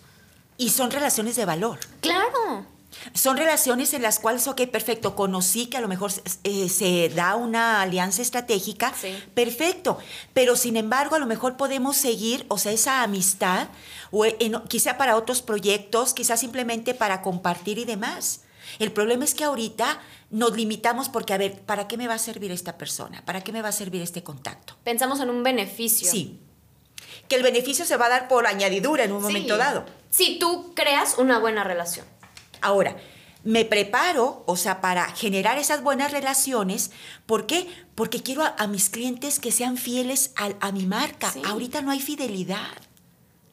Y 0.57 0.71
son 0.71 0.91
relaciones 0.91 1.37
de 1.37 1.45
valor. 1.45 1.79
Claro. 2.01 2.65
Son 3.15 3.37
relaciones 3.37 3.95
en 3.95 4.03
las 4.03 4.19
cuales, 4.19 4.47
ok, 4.49 4.63
perfecto, 4.69 5.15
conocí 5.15 5.67
que 5.67 5.77
a 5.77 5.81
lo 5.81 5.89
mejor 5.89 6.11
eh, 6.45 6.69
se 6.69 7.09
da 7.11 7.35
una 7.37 7.81
alianza 7.83 8.23
estratégica, 8.23 8.93
Sí. 9.01 9.15
perfecto, 9.35 9.99
pero 10.35 10.57
sin 10.57 10.77
embargo 10.77 11.17
a 11.17 11.19
lo 11.19 11.27
mejor 11.27 11.57
podemos 11.57 11.97
seguir, 11.97 12.45
o 12.49 12.59
sea, 12.59 12.73
esa 12.73 13.03
amistad, 13.03 13.69
o 14.11 14.25
en- 14.25 14.61
quizá 14.69 14.97
para 14.99 15.17
otros 15.17 15.43
proyectos, 15.43 16.15
quizá 16.15 16.37
simplemente 16.37 16.95
para 16.95 17.23
compartir 17.23 17.79
y 17.79 17.85
demás. 17.85 18.41
El 18.79 18.93
problema 18.93 19.25
es 19.25 19.35
que 19.35 19.45
ahorita 19.45 20.01
nos 20.31 20.57
limitamos 20.57 21.09
porque, 21.09 21.33
a 21.33 21.39
ver, 21.39 21.61
¿para 21.63 21.87
qué 21.87 21.97
me 21.97 22.09
va 22.09 22.15
a 22.15 22.19
servir 22.19 22.51
esta 22.51 22.77
persona? 22.77 23.25
¿Para 23.25 23.43
qué 23.43 23.53
me 23.53 23.63
va 23.63 23.69
a 23.69 23.73
servir 23.73 24.03
este 24.03 24.23
contacto? 24.25 24.75
Pensamos 24.83 25.21
en 25.21 25.31
un 25.31 25.43
beneficio. 25.45 26.11
Sí. 26.11 26.41
Que 27.29 27.37
el 27.37 27.43
beneficio 27.43 27.85
se 27.85 27.97
va 27.97 28.07
a 28.07 28.09
dar 28.09 28.29
por 28.29 28.47
añadidura 28.47 29.05
en 29.05 29.13
un 29.13 29.21
Sí. 29.21 29.27
momento 29.27 29.57
dado. 29.57 29.85
Si 30.11 30.39
tú 30.39 30.73
creas 30.75 31.17
una 31.19 31.39
buena 31.39 31.63
relación. 31.65 32.07
Ahora, 32.61 32.97
me 33.45 33.65
preparo, 33.65 34.43
o 34.47 34.57
sea, 34.57 34.81
para 34.81 35.07
generar 35.13 35.57
esas 35.59 35.83
buenas 35.83 36.11
relaciones. 36.11 36.91
¿Por 37.27 37.47
qué? 37.47 37.69
Porque 37.95 38.23
quiero 38.23 38.43
a, 38.43 38.55
a 38.59 38.67
mis 38.67 38.91
clientes 38.91 39.39
que 39.39 39.53
sean 39.53 39.77
fieles 39.77 40.33
a, 40.37 40.51
a 40.61 40.73
mi 40.73 40.85
marca. 40.85 41.31
Sí. 41.31 41.43
Ahorita 41.45 41.81
no 41.81 41.93
hay 41.93 42.01
fidelidad 42.01 42.77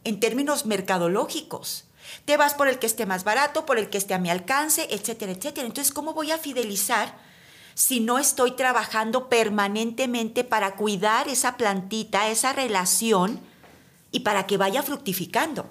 en 0.03 0.19
términos 0.19 0.65
mercadológicos. 0.65 1.85
Te 2.25 2.37
vas 2.37 2.53
por 2.53 2.67
el 2.67 2.79
que 2.79 2.87
esté 2.87 3.05
más 3.05 3.23
barato, 3.23 3.65
por 3.65 3.77
el 3.77 3.89
que 3.89 3.97
esté 3.97 4.13
a 4.13 4.19
mi 4.19 4.29
alcance, 4.29 4.87
etcétera, 4.89 5.31
etcétera. 5.31 5.67
Entonces, 5.67 5.93
¿cómo 5.93 6.13
voy 6.13 6.31
a 6.31 6.37
fidelizar 6.37 7.15
si 7.75 7.99
no 7.99 8.19
estoy 8.19 8.51
trabajando 8.51 9.29
permanentemente 9.29 10.43
para 10.43 10.75
cuidar 10.75 11.27
esa 11.27 11.55
plantita, 11.55 12.29
esa 12.29 12.53
relación 12.53 13.39
y 14.11 14.21
para 14.21 14.47
que 14.47 14.57
vaya 14.57 14.83
fructificando? 14.83 15.69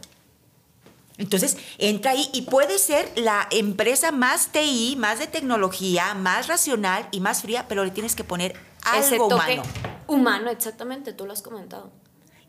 Entonces, 1.22 1.56
entra 1.78 2.10
ahí 2.10 2.28
y 2.32 2.42
puede 2.42 2.78
ser 2.78 3.10
la 3.14 3.46
empresa 3.50 4.10
más 4.10 4.48
TI, 4.48 4.96
más 4.98 5.20
de 5.20 5.28
tecnología, 5.28 6.14
más 6.14 6.48
racional 6.48 7.08
y 7.12 7.20
más 7.20 7.42
fría, 7.42 7.66
pero 7.68 7.84
le 7.84 7.92
tienes 7.92 8.16
que 8.16 8.24
poner 8.24 8.56
Ese 8.96 9.14
algo 9.14 9.28
toque 9.28 9.34
humano. 9.34 9.62
humano, 10.08 10.50
exactamente, 10.50 11.12
tú 11.12 11.24
lo 11.24 11.32
has 11.32 11.42
comentado. 11.42 11.92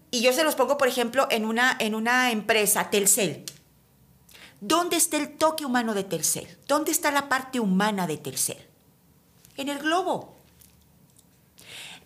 Y 0.09 0.21
yo 0.21 0.33
se 0.33 0.43
los 0.43 0.55
pongo, 0.55 0.77
por 0.77 0.87
ejemplo, 0.87 1.27
en 1.29 1.45
una, 1.45 1.75
en 1.79 1.93
una 1.93 2.31
empresa, 2.31 2.89
Telcel. 2.89 3.45
¿Dónde 4.59 4.95
está 4.97 5.17
el 5.17 5.37
toque 5.37 5.65
humano 5.65 5.93
de 5.93 6.03
Telcel? 6.03 6.47
¿Dónde 6.67 6.91
está 6.91 7.11
la 7.11 7.29
parte 7.29 7.59
humana 7.59 8.07
de 8.07 8.17
Telcel? 8.17 8.57
En 9.57 9.69
el 9.69 9.77
globo. 9.77 10.35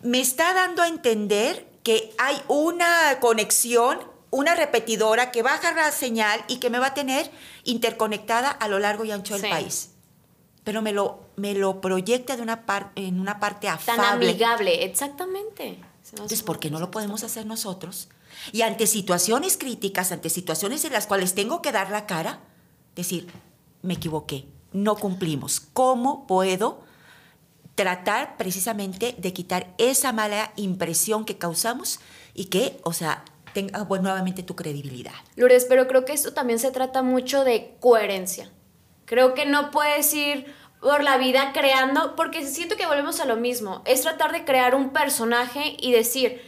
Me 0.02 0.20
está 0.20 0.52
dando 0.52 0.82
a 0.82 0.88
entender 0.88 1.66
que 1.82 2.12
hay 2.18 2.36
una 2.48 3.20
conexión, 3.20 4.00
una 4.30 4.54
repetidora 4.54 5.30
que 5.30 5.42
baja 5.42 5.72
la 5.72 5.90
señal 5.92 6.44
y 6.48 6.58
que 6.58 6.70
me 6.70 6.78
va 6.78 6.88
a 6.88 6.94
tener 6.94 7.30
interconectada 7.64 8.50
a 8.50 8.68
lo 8.68 8.78
largo 8.78 9.04
y 9.04 9.10
ancho 9.12 9.34
del 9.34 9.42
Sí. 9.42 9.48
país. 9.48 9.90
Pero 10.64 10.82
me 10.82 10.92
lo, 10.92 11.20
me 11.36 11.54
lo 11.54 11.80
proyecta 11.80 12.36
de 12.36 12.42
una 12.42 12.66
par- 12.66 12.92
en 12.94 13.20
una 13.20 13.40
parte 13.40 13.68
Tan 13.86 14.00
afable. 14.00 14.28
amigable, 14.30 14.84
exactamente. 14.84 15.78
Entonces, 16.10 16.42
¿por 16.42 16.58
qué 16.58 16.70
no 16.70 16.78
lo 16.78 16.90
podemos 16.90 17.22
hacer 17.22 17.46
nosotros? 17.46 18.08
Y 18.52 18.62
ante 18.62 18.86
situaciones 18.86 19.56
críticas, 19.56 20.12
ante 20.12 20.28
situaciones 20.30 20.84
en 20.84 20.92
las 20.92 21.06
cuales 21.06 21.34
tengo 21.34 21.62
que 21.62 21.72
dar 21.72 21.90
la 21.90 22.06
cara, 22.06 22.40
decir, 22.96 23.28
me 23.82 23.94
equivoqué, 23.94 24.46
no 24.72 24.96
cumplimos. 24.96 25.60
¿Cómo 25.72 26.26
puedo 26.26 26.82
tratar 27.74 28.36
precisamente 28.36 29.14
de 29.18 29.32
quitar 29.32 29.72
esa 29.78 30.12
mala 30.12 30.52
impresión 30.56 31.24
que 31.24 31.38
causamos 31.38 32.00
y 32.34 32.46
que, 32.46 32.78
o 32.84 32.92
sea, 32.92 33.24
tenga 33.58 33.82
bueno, 33.82 34.04
nuevamente 34.04 34.44
tu 34.44 34.54
credibilidad? 34.54 35.14
Lourdes, 35.34 35.64
pero 35.64 35.88
creo 35.88 36.04
que 36.04 36.12
esto 36.12 36.32
también 36.32 36.60
se 36.60 36.70
trata 36.70 37.02
mucho 37.02 37.44
de 37.44 37.74
coherencia. 37.80 38.50
Creo 39.04 39.34
que 39.34 39.46
no 39.46 39.72
puedes 39.72 40.14
ir 40.14 40.54
por 40.80 41.02
la 41.02 41.18
vida 41.18 41.52
creando, 41.52 42.14
porque 42.14 42.46
siento 42.46 42.76
que 42.76 42.86
volvemos 42.86 43.18
a 43.18 43.24
lo 43.24 43.34
mismo. 43.34 43.82
Es 43.84 44.02
tratar 44.02 44.30
de 44.30 44.44
crear 44.44 44.76
un 44.76 44.90
personaje 44.90 45.76
y 45.80 45.90
decir, 45.90 46.40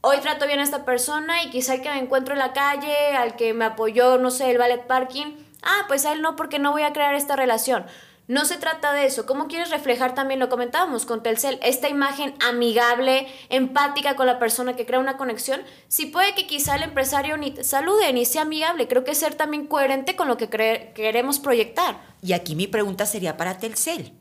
hoy 0.00 0.18
trato 0.18 0.48
bien 0.48 0.58
a 0.58 0.64
esta 0.64 0.84
persona 0.84 1.44
y 1.44 1.50
quizá 1.50 1.74
el 1.74 1.82
que 1.82 1.90
me 1.90 2.00
encuentro 2.00 2.34
en 2.34 2.40
la 2.40 2.52
calle, 2.52 3.14
al 3.16 3.36
que 3.36 3.54
me 3.54 3.64
apoyó, 3.64 4.18
no 4.18 4.32
sé, 4.32 4.50
el 4.50 4.58
ballet 4.58 4.84
parking, 4.88 5.36
ah, 5.62 5.84
pues 5.86 6.04
a 6.06 6.12
él 6.12 6.22
no, 6.22 6.34
porque 6.34 6.58
no 6.58 6.72
voy 6.72 6.82
a 6.82 6.92
crear 6.92 7.14
esta 7.14 7.36
relación. 7.36 7.86
No 8.28 8.44
se 8.44 8.56
trata 8.56 8.92
de 8.92 9.04
eso. 9.06 9.26
¿Cómo 9.26 9.48
quieres 9.48 9.70
reflejar 9.70 10.14
también, 10.14 10.40
lo 10.40 10.48
comentábamos 10.48 11.06
con 11.06 11.22
Telcel, 11.22 11.58
esta 11.62 11.88
imagen 11.88 12.34
amigable, 12.40 13.26
empática 13.48 14.14
con 14.16 14.26
la 14.26 14.38
persona 14.38 14.76
que 14.76 14.86
crea 14.86 15.00
una 15.00 15.16
conexión? 15.16 15.62
Si 15.88 16.06
puede 16.06 16.34
que 16.34 16.46
quizá 16.46 16.76
el 16.76 16.84
empresario 16.84 17.36
ni 17.36 17.56
salude 17.64 18.12
ni 18.12 18.24
sea 18.24 18.42
amigable, 18.42 18.86
creo 18.86 19.04
que 19.04 19.14
ser 19.14 19.34
también 19.34 19.66
coherente 19.66 20.14
con 20.14 20.28
lo 20.28 20.36
que 20.36 20.48
queremos 20.48 21.40
proyectar. 21.40 22.00
Y 22.22 22.32
aquí 22.32 22.54
mi 22.54 22.68
pregunta 22.68 23.06
sería 23.06 23.36
para 23.36 23.58
Telcel. 23.58 24.12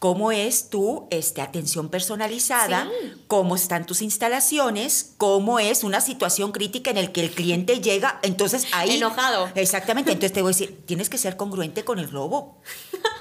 ¿Cómo 0.00 0.32
es 0.32 0.70
tu 0.70 1.06
este, 1.10 1.42
atención 1.42 1.90
personalizada? 1.90 2.84
Sí. 2.84 3.22
¿Cómo 3.28 3.54
están 3.54 3.84
tus 3.84 4.00
instalaciones? 4.00 5.12
¿Cómo 5.18 5.58
es 5.58 5.84
una 5.84 6.00
situación 6.00 6.52
crítica 6.52 6.90
en 6.90 6.96
el 6.96 7.12
que 7.12 7.20
el 7.20 7.30
cliente 7.30 7.82
llega? 7.82 8.18
Entonces 8.22 8.66
ahí... 8.72 8.96
Enojado. 8.96 9.50
Exactamente. 9.54 10.10
Entonces 10.12 10.32
te 10.32 10.40
voy 10.40 10.52
a 10.52 10.56
decir, 10.56 10.82
tienes 10.86 11.10
que 11.10 11.18
ser 11.18 11.36
congruente 11.36 11.84
con 11.84 11.98
el 11.98 12.06
globo. 12.06 12.62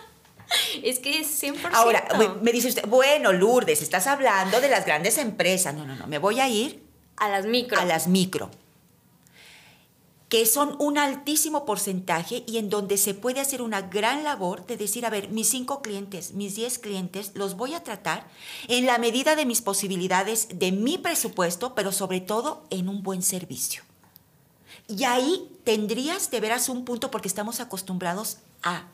Es 0.84 1.00
que 1.00 1.20
es 1.20 1.44
100%. 1.44 1.70
Ahora, 1.74 2.08
me- 2.42 2.52
dice 2.52 2.70
usted, 2.70 2.86
bueno, 2.88 3.32
Lourdes, 3.34 3.82
estás 3.82 4.08
hablando 4.08 4.60
de 4.62 4.70
las 4.70 4.86
grandes 4.86 5.18
empresas. 5.18 5.74
No, 5.76 5.86
no, 5.86 5.96
no, 5.96 6.08
me 6.08 6.18
voy 6.18 6.40
a 6.40 6.48
ir 6.48 6.84
a 7.18 7.30
las 7.30 7.46
micro. 7.46 7.80
a 7.80 7.86
las 7.86 8.08
micro, 8.08 8.50
que 10.30 10.46
son 10.46 10.76
un 10.80 10.98
altísimo 11.00 11.66
porcentaje 11.66 12.44
y 12.46 12.58
en 12.60 12.70
donde 12.70 12.98
se 12.98 13.16
puede 13.16 13.40
hacer 13.40 13.62
una 13.64 13.82
gran 13.82 14.24
labor 14.24 14.66
de 14.68 14.78
decir, 14.78 15.06
a 15.06 15.10
ver, 15.10 15.30
mis 15.30 15.50
cinco 15.50 15.82
clientes, 15.82 16.34
mis 16.34 16.56
diez 16.56 16.78
clientes, 16.78 17.32
los 17.34 17.56
voy 17.56 17.74
a 17.74 17.84
tratar 17.84 18.28
en 18.68 18.86
la 18.86 19.00
medida 19.00 19.36
de 19.36 19.46
mis 19.48 19.62
posibilidades, 19.62 20.48
de 20.54 20.72
mi 20.72 20.98
presupuesto, 21.00 21.74
pero 21.74 21.92
sobre 21.92 22.22
todo 22.22 22.64
en 22.70 22.90
un 22.90 23.02
buen 23.02 23.24
servicio. 23.24 23.82
Y 24.88 25.04
ahí 25.04 25.50
tendrías 25.64 26.30
de 26.32 26.40
veras 26.40 26.70
un 26.70 26.86
punto 26.86 27.10
porque 27.12 27.28
estamos 27.28 27.60
acostumbrados 27.60 28.38
a 28.62 28.88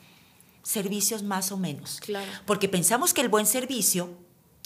servicios 0.66 1.22
más 1.22 1.52
o 1.52 1.56
menos. 1.56 2.00
Claro. 2.00 2.30
Porque 2.44 2.68
pensamos 2.68 3.14
que 3.14 3.20
el 3.20 3.28
buen 3.28 3.46
servicio 3.46 4.10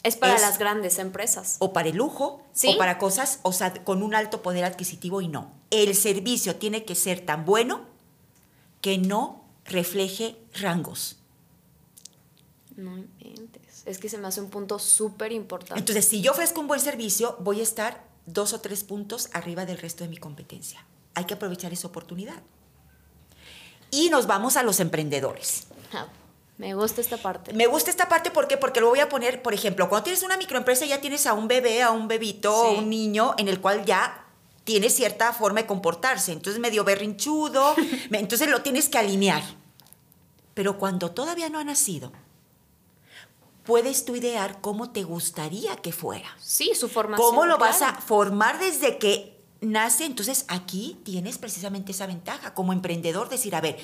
es 0.02 0.16
para 0.16 0.36
es- 0.36 0.40
las 0.40 0.58
grandes 0.58 0.98
empresas. 0.98 1.56
o 1.58 1.74
para 1.74 1.90
el 1.90 1.96
lujo 1.96 2.42
Sí. 2.54 2.68
o 2.74 2.78
para 2.78 2.96
cosas, 2.98 3.38
o 3.42 3.52
sea, 3.52 3.84
con 3.84 4.02
un 4.02 4.14
alto 4.14 4.40
poder 4.40 4.64
adquisitivo 4.64 5.20
y 5.20 5.28
no. 5.28 5.52
El 5.70 5.94
servicio 5.94 6.56
tiene 6.56 6.84
que 6.86 6.94
ser 6.94 7.20
tan 7.26 7.44
bueno 7.44 7.82
que 8.80 8.96
no 8.96 9.44
refleje 9.66 10.38
rangos. 10.54 11.18
No 12.76 12.96
inventes. 12.96 13.82
Es 13.84 13.98
que 13.98 14.08
se 14.08 14.16
me 14.16 14.26
hace 14.26 14.40
un 14.40 14.48
punto 14.48 14.78
súper 14.78 15.32
importante. 15.32 15.78
Entonces, 15.80 16.06
si 16.06 16.22
yo 16.22 16.32
ofrezco 16.32 16.60
un 16.60 16.66
buen 16.66 16.80
servicio, 16.80 17.36
voy 17.40 17.60
a 17.60 17.62
estar 17.62 18.04
dos 18.24 18.54
o 18.54 18.60
tres 18.62 18.84
puntos 18.84 19.28
arriba 19.34 19.66
del 19.66 19.76
resto 19.76 20.04
de 20.04 20.08
mi 20.08 20.16
competencia. 20.16 20.82
Hay 21.14 21.24
que 21.26 21.34
aprovechar 21.34 21.74
esa 21.74 21.88
oportunidad. 21.88 22.40
Y 23.90 24.08
nos 24.08 24.26
vamos 24.26 24.56
a 24.56 24.62
los 24.62 24.80
emprendedores. 24.80 25.64
Ah, 25.92 26.06
me 26.58 26.74
gusta 26.74 27.00
esta 27.00 27.16
parte. 27.16 27.52
Me 27.54 27.66
gusta 27.66 27.90
esta 27.90 28.08
parte 28.08 28.30
¿por 28.30 28.46
qué? 28.46 28.56
porque 28.56 28.80
lo 28.80 28.88
voy 28.88 29.00
a 29.00 29.08
poner, 29.08 29.42
por 29.42 29.54
ejemplo, 29.54 29.88
cuando 29.88 30.04
tienes 30.04 30.22
una 30.22 30.36
microempresa 30.36 30.84
ya 30.86 31.00
tienes 31.00 31.26
a 31.26 31.32
un 31.32 31.48
bebé, 31.48 31.82
a 31.82 31.90
un 31.90 32.06
bebito, 32.08 32.50
Sí. 32.52 32.76
o 32.76 32.78
un 32.80 32.90
niño 32.90 33.34
en 33.38 33.48
el 33.48 33.60
cual 33.60 33.84
ya 33.84 34.26
tiene 34.64 34.90
cierta 34.90 35.32
forma 35.32 35.62
de 35.62 35.66
comportarse, 35.66 36.32
entonces 36.32 36.60
medio 36.60 36.84
berrinchudo, 36.84 37.74
entonces 38.12 38.48
lo 38.48 38.60
tienes 38.62 38.88
que 38.88 38.98
alinear. 38.98 39.42
Pero 40.54 40.78
cuando 40.78 41.10
todavía 41.12 41.48
no 41.48 41.58
ha 41.58 41.64
nacido, 41.64 42.12
puedes 43.64 44.04
tú 44.04 44.16
idear 44.16 44.60
cómo 44.60 44.90
te 44.90 45.02
gustaría 45.02 45.76
que 45.76 45.92
fuera. 45.92 46.28
Sí, 46.40 46.72
su 46.74 46.88
formación. 46.88 47.26
¿Cómo 47.26 47.46
lo 47.46 47.56
vas 47.58 47.82
a 47.82 47.94
formar 47.94 48.58
desde 48.58 48.98
que 48.98 49.39
nace? 49.60 50.04
Entonces 50.04 50.44
aquí 50.48 50.98
tienes 51.04 51.38
precisamente 51.38 51.92
esa 51.92 52.06
ventaja 52.06 52.54
como 52.54 52.72
emprendedor, 52.72 53.28
decir, 53.28 53.54
a 53.54 53.60
ver, 53.60 53.78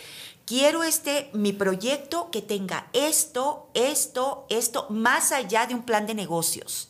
quiero 0.44 0.82
este, 0.84 1.30
mi 1.32 1.52
proyecto 1.52 2.30
que 2.30 2.42
tenga 2.42 2.88
esto, 2.92 3.68
esto, 3.74 4.46
esto, 4.48 4.86
más 4.90 5.32
allá 5.32 5.66
de 5.66 5.74
un 5.74 5.82
plan 5.82 6.06
de 6.06 6.14
negocios. 6.14 6.88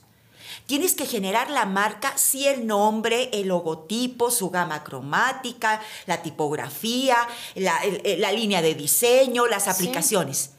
Tienes 0.67 0.95
que 0.95 1.07
generar 1.07 1.51
la 1.51 1.65
marca, 1.65 2.17
sí 2.17 2.47
el 2.47 2.67
nombre, 2.67 3.31
el 3.33 3.49
logotipo, 3.49 4.31
su 4.31 4.51
gama 4.51 4.83
cromática, 4.83 5.81
la 6.07 6.23
tipografía, 6.23 7.17
la, 7.55 7.77
el- 7.85 8.21
la 8.21 8.33
línea 8.33 8.63
de 8.63 8.75
diseño, 8.75 9.47
las 9.47 9.65
Sí. 9.65 9.71
aplicaciones. 9.71 10.51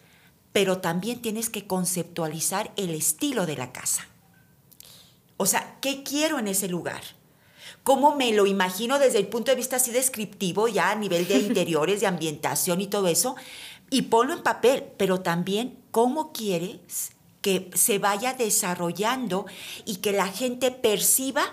Pero 0.53 0.79
también 0.79 1.21
tienes 1.21 1.49
que 1.49 1.67
conceptualizar 1.67 2.71
el 2.77 2.91
estilo 2.95 3.45
de 3.45 3.57
la 3.57 3.71
casa. 3.73 4.07
O 5.35 5.45
sea, 5.45 5.77
¿qué 5.81 6.03
quiero 6.03 6.39
en 6.39 6.47
ese 6.47 6.67
lugar? 6.67 7.01
¿Cómo 7.87 8.15
me 8.17 8.33
lo 8.33 8.45
imagino 8.45 8.99
desde 8.99 9.19
el 9.19 9.27
punto 9.27 9.49
de 9.49 9.55
vista 9.55 9.77
así 9.77 9.91
descriptivo, 9.91 10.67
ya 10.67 10.91
a 10.91 10.95
nivel 10.95 11.25
de 11.25 11.37
interiores, 11.39 12.01
de 12.01 12.07
ambientación 12.07 12.81
y 12.81 12.87
todo 12.87 13.07
eso? 13.07 13.37
Y 13.89 14.01
ponlo 14.03 14.33
en 14.33 14.43
papel, 14.43 14.83
pero 14.97 15.21
también 15.21 15.79
cómo 15.91 16.33
quieres 16.33 17.11
que 17.41 17.71
se 17.75 17.97
vaya 17.97 18.33
desarrollando 18.33 19.45
y 19.85 19.95
que 19.97 20.11
la 20.11 20.27
gente 20.27 20.69
perciba 20.71 21.43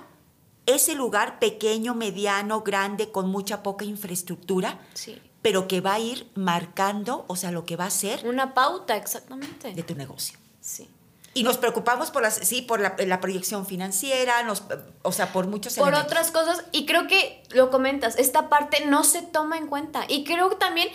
ese 0.66 0.96
lugar 0.96 1.38
pequeño, 1.38 1.94
mediano, 1.94 2.62
grande, 2.62 3.12
con 3.12 3.28
mucha 3.28 3.62
poca 3.62 3.84
infraestructura, 3.84 4.80
Sí. 4.94 5.16
pero 5.40 5.68
que 5.68 5.80
va 5.80 5.94
a 5.94 6.00
ir 6.00 6.26
marcando, 6.34 7.24
o 7.28 7.36
sea, 7.36 7.52
lo 7.52 7.64
que 7.64 7.76
va 7.76 7.84
a 7.86 7.90
ser 7.90 8.26
Una 8.26 8.54
pauta, 8.54 8.96
exactamente. 8.96 9.72
de 9.72 9.82
tu 9.84 9.94
negocio. 9.94 10.36
Sí. 10.60 10.88
Y 11.34 11.42
nos 11.42 11.58
preocupamos 11.58 12.10
por 12.10 12.22
las, 12.22 12.34
sí, 12.34 12.62
por 12.62 12.80
la, 12.80 12.94
la 12.98 13.20
proyección 13.20 13.66
financiera, 13.66 14.42
nos, 14.44 14.62
o 15.02 15.10
sea, 15.12 15.32
por 15.32 15.48
muchos 15.48 15.74
Por 15.74 15.88
elementos. 15.88 16.12
otras 16.12 16.30
cosas, 16.30 16.64
y 16.70 16.86
creo 16.86 17.08
que 17.08 17.42
lo 17.50 17.70
comentas, 17.70 18.16
esta 18.18 18.48
parte 18.48 18.86
no 18.86 19.02
se 19.02 19.22
toma 19.22 19.58
en 19.58 19.66
cuenta. 19.66 20.04
Y 20.08 20.22
creo 20.24 20.50
también 20.50 20.88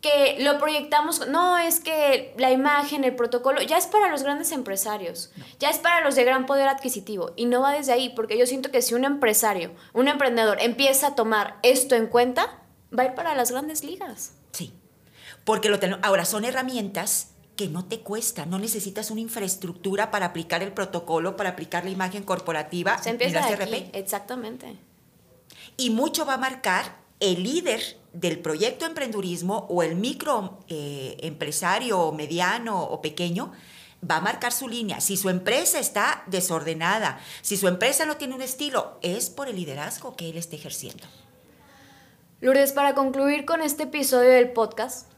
que 0.00 0.36
lo 0.40 0.58
proyectamos, 0.58 1.28
no 1.28 1.58
es 1.58 1.80
que 1.80 2.34
la 2.38 2.50
imagen, 2.50 3.04
el 3.04 3.16
protocolo, 3.16 3.62
ya 3.62 3.78
es 3.78 3.86
para 3.86 4.08
los 4.08 4.22
grandes 4.22 4.52
empresarios, 4.52 5.30
ya 5.58 5.70
es 5.70 5.78
para 5.78 6.00
los 6.02 6.14
de 6.14 6.24
gran 6.24 6.46
poder 6.46 6.68
adquisitivo, 6.68 7.32
y 7.36 7.46
no 7.46 7.60
va 7.60 7.72
desde 7.72 7.92
ahí, 7.92 8.08
porque 8.10 8.38
yo 8.38 8.46
siento 8.46 8.70
que 8.70 8.82
si 8.82 8.94
un 8.94 9.04
empresario, 9.04 9.72
un 9.92 10.08
emprendedor 10.08 10.58
empieza 10.60 11.08
a 11.08 11.14
tomar 11.14 11.58
esto 11.62 11.94
en 11.94 12.06
cuenta, 12.06 12.62
va 12.96 13.04
a 13.04 13.06
ir 13.06 13.14
para 13.14 13.34
las 13.34 13.50
grandes 13.50 13.84
ligas. 13.84 14.32
Sí. 14.52 14.72
Porque 15.44 15.68
lo 15.68 15.78
tenemos. 15.78 16.04
Ahora, 16.04 16.24
son 16.24 16.44
herramientas 16.44 17.30
que 17.58 17.68
no 17.68 17.84
te 17.84 17.98
cuestan. 17.98 18.50
No 18.50 18.60
necesitas 18.60 19.10
una 19.10 19.20
infraestructura 19.20 20.12
para 20.12 20.26
aplicar 20.26 20.62
el 20.62 20.72
protocolo, 20.72 21.36
para 21.36 21.50
aplicar 21.50 21.82
la 21.82 21.90
imagen 21.90 22.22
corporativa. 22.22 23.02
Se 23.02 23.10
empieza 23.10 23.44
de 23.44 23.62
aquí, 23.64 23.90
exactamente. 23.92 24.76
Y 25.76 25.90
mucho 25.90 26.24
va 26.24 26.34
a 26.34 26.38
marcar 26.38 26.98
el 27.18 27.42
líder 27.42 27.98
del 28.12 28.38
proyecto 28.38 28.84
de 28.84 28.90
emprendurismo 28.90 29.66
o 29.68 29.82
el 29.82 29.96
micro 29.96 30.60
eh, 30.68 31.16
empresario 31.20 32.12
mediano 32.12 32.80
o 32.80 33.02
pequeño 33.02 33.50
va 34.08 34.18
a 34.18 34.20
marcar 34.20 34.52
su 34.52 34.68
línea. 34.68 35.00
Si 35.00 35.16
su 35.16 35.28
empresa 35.28 35.80
está 35.80 36.22
desordenada, 36.28 37.18
si 37.42 37.56
su 37.56 37.66
empresa 37.66 38.06
no 38.06 38.18
tiene 38.18 38.36
un 38.36 38.42
estilo, 38.42 39.00
es 39.02 39.30
por 39.30 39.48
el 39.48 39.56
liderazgo 39.56 40.14
que 40.14 40.30
él 40.30 40.36
está 40.36 40.54
ejerciendo. 40.54 41.04
Lourdes, 42.40 42.70
para 42.70 42.94
concluir 42.94 43.44
con 43.44 43.62
este 43.62 43.82
episodio 43.82 44.30
del 44.30 44.52
podcast, 44.52 45.08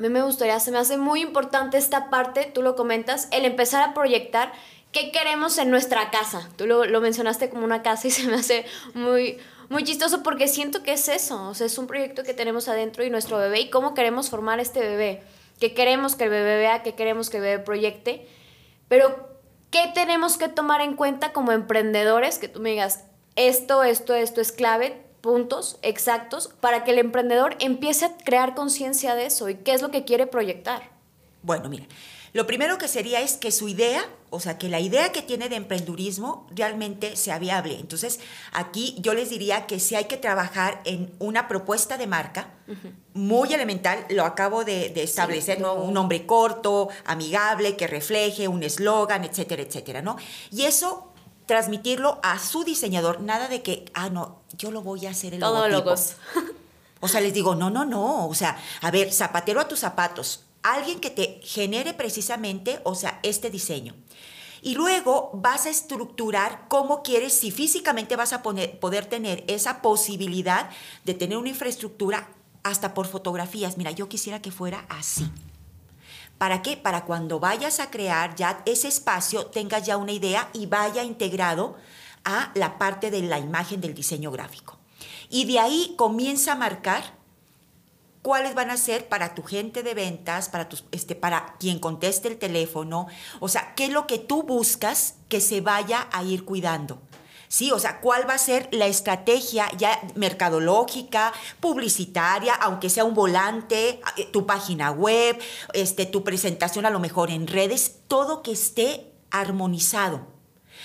mí 0.00 0.08
me 0.08 0.22
gustaría, 0.22 0.58
se 0.60 0.70
me 0.70 0.78
hace 0.78 0.96
muy 0.96 1.20
importante 1.20 1.76
esta 1.78 2.10
parte, 2.10 2.50
tú 2.54 2.62
lo 2.62 2.76
comentas, 2.76 3.28
el 3.30 3.44
empezar 3.44 3.82
a 3.82 3.94
proyectar 3.94 4.52
qué 4.92 5.12
queremos 5.12 5.58
en 5.58 5.70
nuestra 5.70 6.10
casa. 6.10 6.48
Tú 6.56 6.66
lo, 6.66 6.84
lo 6.84 7.00
mencionaste 7.00 7.50
como 7.50 7.64
una 7.64 7.82
casa 7.82 8.08
y 8.08 8.10
se 8.10 8.26
me 8.26 8.34
hace 8.34 8.64
muy, 8.94 9.38
muy 9.68 9.84
chistoso 9.84 10.22
porque 10.22 10.48
siento 10.48 10.82
que 10.82 10.92
es 10.92 11.08
eso, 11.08 11.48
o 11.48 11.54
sea, 11.54 11.66
es 11.66 11.78
un 11.78 11.86
proyecto 11.86 12.24
que 12.24 12.34
tenemos 12.34 12.68
adentro 12.68 13.04
y 13.04 13.10
nuestro 13.10 13.38
bebé 13.38 13.60
y 13.60 13.70
cómo 13.70 13.94
queremos 13.94 14.30
formar 14.30 14.58
este 14.58 14.80
bebé, 14.80 15.22
qué 15.60 15.74
queremos 15.74 16.16
que 16.16 16.24
el 16.24 16.30
bebé 16.30 16.56
vea, 16.56 16.82
qué 16.82 16.94
queremos 16.94 17.30
que 17.30 17.36
el 17.36 17.44
bebé 17.44 17.62
proyecte, 17.62 18.26
pero 18.88 19.28
qué 19.70 19.90
tenemos 19.94 20.36
que 20.36 20.48
tomar 20.48 20.80
en 20.80 20.96
cuenta 20.96 21.32
como 21.32 21.52
emprendedores, 21.52 22.38
que 22.38 22.48
tú 22.48 22.60
me 22.60 22.70
digas, 22.70 23.04
esto, 23.36 23.84
esto, 23.84 24.14
esto 24.14 24.40
es 24.40 24.50
clave, 24.50 25.00
puntos 25.20 25.78
exactos 25.82 26.48
para 26.60 26.84
que 26.84 26.92
el 26.92 26.98
emprendedor 26.98 27.56
empiece 27.60 28.06
a 28.06 28.16
crear 28.16 28.54
conciencia 28.54 29.14
de 29.14 29.26
eso 29.26 29.48
y 29.48 29.56
qué 29.56 29.74
es 29.74 29.82
lo 29.82 29.90
que 29.90 30.04
quiere 30.04 30.26
proyectar. 30.26 30.90
Bueno, 31.42 31.68
mira, 31.68 31.86
lo 32.32 32.46
primero 32.46 32.78
que 32.78 32.86
sería 32.86 33.20
es 33.20 33.36
que 33.36 33.50
su 33.50 33.68
idea, 33.68 34.08
o 34.30 34.38
sea, 34.38 34.56
que 34.56 34.68
la 34.68 34.78
idea 34.78 35.10
que 35.10 35.20
tiene 35.20 35.48
de 35.48 35.56
emprendurismo 35.56 36.46
realmente 36.54 37.16
sea 37.16 37.40
viable. 37.40 37.78
Entonces, 37.80 38.20
aquí 38.52 38.96
yo 39.00 39.14
les 39.14 39.30
diría 39.30 39.66
que 39.66 39.80
si 39.80 39.96
hay 39.96 40.04
que 40.04 40.16
trabajar 40.16 40.80
en 40.84 41.12
una 41.18 41.48
propuesta 41.48 41.98
de 41.98 42.06
marca 42.06 42.54
muy 43.14 43.52
elemental, 43.52 44.06
lo 44.10 44.24
acabo 44.24 44.64
de, 44.64 44.92
establecer, 45.02 45.60
¿no? 45.60 45.74
Un 45.74 45.94
nombre 45.94 46.24
corto, 46.24 46.88
amigable, 47.04 47.76
que 47.76 47.88
refleje 47.88 48.46
un 48.46 48.62
eslogan, 48.62 49.24
etcétera, 49.24 49.62
etcétera, 49.62 50.00
¿no? 50.00 50.16
Y 50.52 50.62
eso 50.62 51.09
transmitirlo 51.50 52.20
a 52.22 52.38
su 52.38 52.62
diseñador, 52.62 53.22
nada 53.22 53.48
de 53.48 53.60
que, 53.60 53.84
ah, 53.92 54.08
no, 54.08 54.38
yo 54.56 54.70
lo 54.70 54.82
voy 54.82 55.06
a 55.06 55.10
hacer 55.10 55.34
el 55.34 55.40
Todo 55.40 55.68
logos. 55.68 56.14
O 57.00 57.08
sea, 57.08 57.20
les 57.20 57.34
digo, 57.34 57.56
no, 57.56 57.70
no, 57.70 57.84
no, 57.84 58.28
o 58.28 58.34
sea, 58.34 58.56
a 58.80 58.92
ver, 58.92 59.12
zapatero 59.12 59.60
a 59.60 59.66
tus 59.66 59.80
zapatos, 59.80 60.44
alguien 60.62 61.00
que 61.00 61.10
te 61.10 61.40
genere 61.42 61.92
precisamente, 61.92 62.80
o 62.84 62.94
sea, 62.94 63.18
este 63.24 63.50
diseño. 63.50 63.96
Y 64.62 64.76
luego 64.76 65.32
vas 65.34 65.66
a 65.66 65.70
estructurar 65.70 66.66
cómo 66.68 67.02
quieres, 67.02 67.32
si 67.32 67.50
físicamente 67.50 68.14
vas 68.14 68.32
a 68.32 68.42
poder 68.44 69.06
tener 69.06 69.42
esa 69.48 69.82
posibilidad 69.82 70.70
de 71.04 71.14
tener 71.14 71.36
una 71.36 71.48
infraestructura 71.48 72.28
hasta 72.62 72.94
por 72.94 73.08
fotografías. 73.08 73.76
Mira, 73.76 73.90
yo 73.90 74.08
quisiera 74.08 74.40
que 74.40 74.52
fuera 74.52 74.86
así. 74.88 75.28
¿Para 76.40 76.62
qué? 76.62 76.78
Para 76.78 77.04
cuando 77.04 77.38
vayas 77.38 77.80
a 77.80 77.90
crear 77.90 78.34
ya 78.34 78.62
ese 78.64 78.88
espacio, 78.88 79.44
tengas 79.48 79.84
ya 79.84 79.98
una 79.98 80.12
idea 80.12 80.48
y 80.54 80.64
vaya 80.64 81.04
integrado 81.04 81.76
a 82.24 82.50
la 82.54 82.78
parte 82.78 83.10
de 83.10 83.20
la 83.20 83.38
imagen 83.38 83.82
del 83.82 83.92
diseño 83.92 84.30
gráfico. 84.30 84.78
Y 85.28 85.44
de 85.44 85.58
ahí 85.58 85.92
comienza 85.98 86.52
a 86.52 86.54
marcar 86.54 87.04
cuáles 88.22 88.54
van 88.54 88.70
a 88.70 88.78
ser 88.78 89.06
para 89.06 89.34
tu 89.34 89.42
gente 89.42 89.82
de 89.82 89.92
ventas, 89.92 90.48
para, 90.48 90.66
este, 90.92 91.14
para 91.14 91.56
quien 91.58 91.78
conteste 91.78 92.28
el 92.28 92.38
teléfono, 92.38 93.06
o 93.40 93.48
sea, 93.48 93.74
qué 93.74 93.84
es 93.84 93.90
lo 93.90 94.06
que 94.06 94.16
tú 94.16 94.42
buscas 94.42 95.16
que 95.28 95.42
se 95.42 95.60
vaya 95.60 96.08
a 96.10 96.22
ir 96.22 96.46
cuidando. 96.46 97.02
Sí, 97.50 97.72
o 97.72 97.80
sea, 97.80 98.00
¿cuál 98.00 98.30
va 98.30 98.34
a 98.34 98.38
ser 98.38 98.68
la 98.70 98.86
estrategia 98.86 99.68
ya 99.76 100.00
mercadológica, 100.14 101.32
publicitaria, 101.58 102.54
aunque 102.54 102.88
sea 102.88 103.02
un 103.02 103.14
volante, 103.14 104.00
eh, 104.16 104.26
tu 104.30 104.46
página 104.46 104.92
web, 104.92 105.36
este, 105.72 106.06
tu 106.06 106.22
presentación 106.22 106.86
a 106.86 106.90
lo 106.90 107.00
mejor 107.00 107.28
en 107.28 107.48
redes, 107.48 108.02
todo 108.06 108.44
que 108.44 108.52
esté 108.52 109.10
armonizado? 109.32 110.28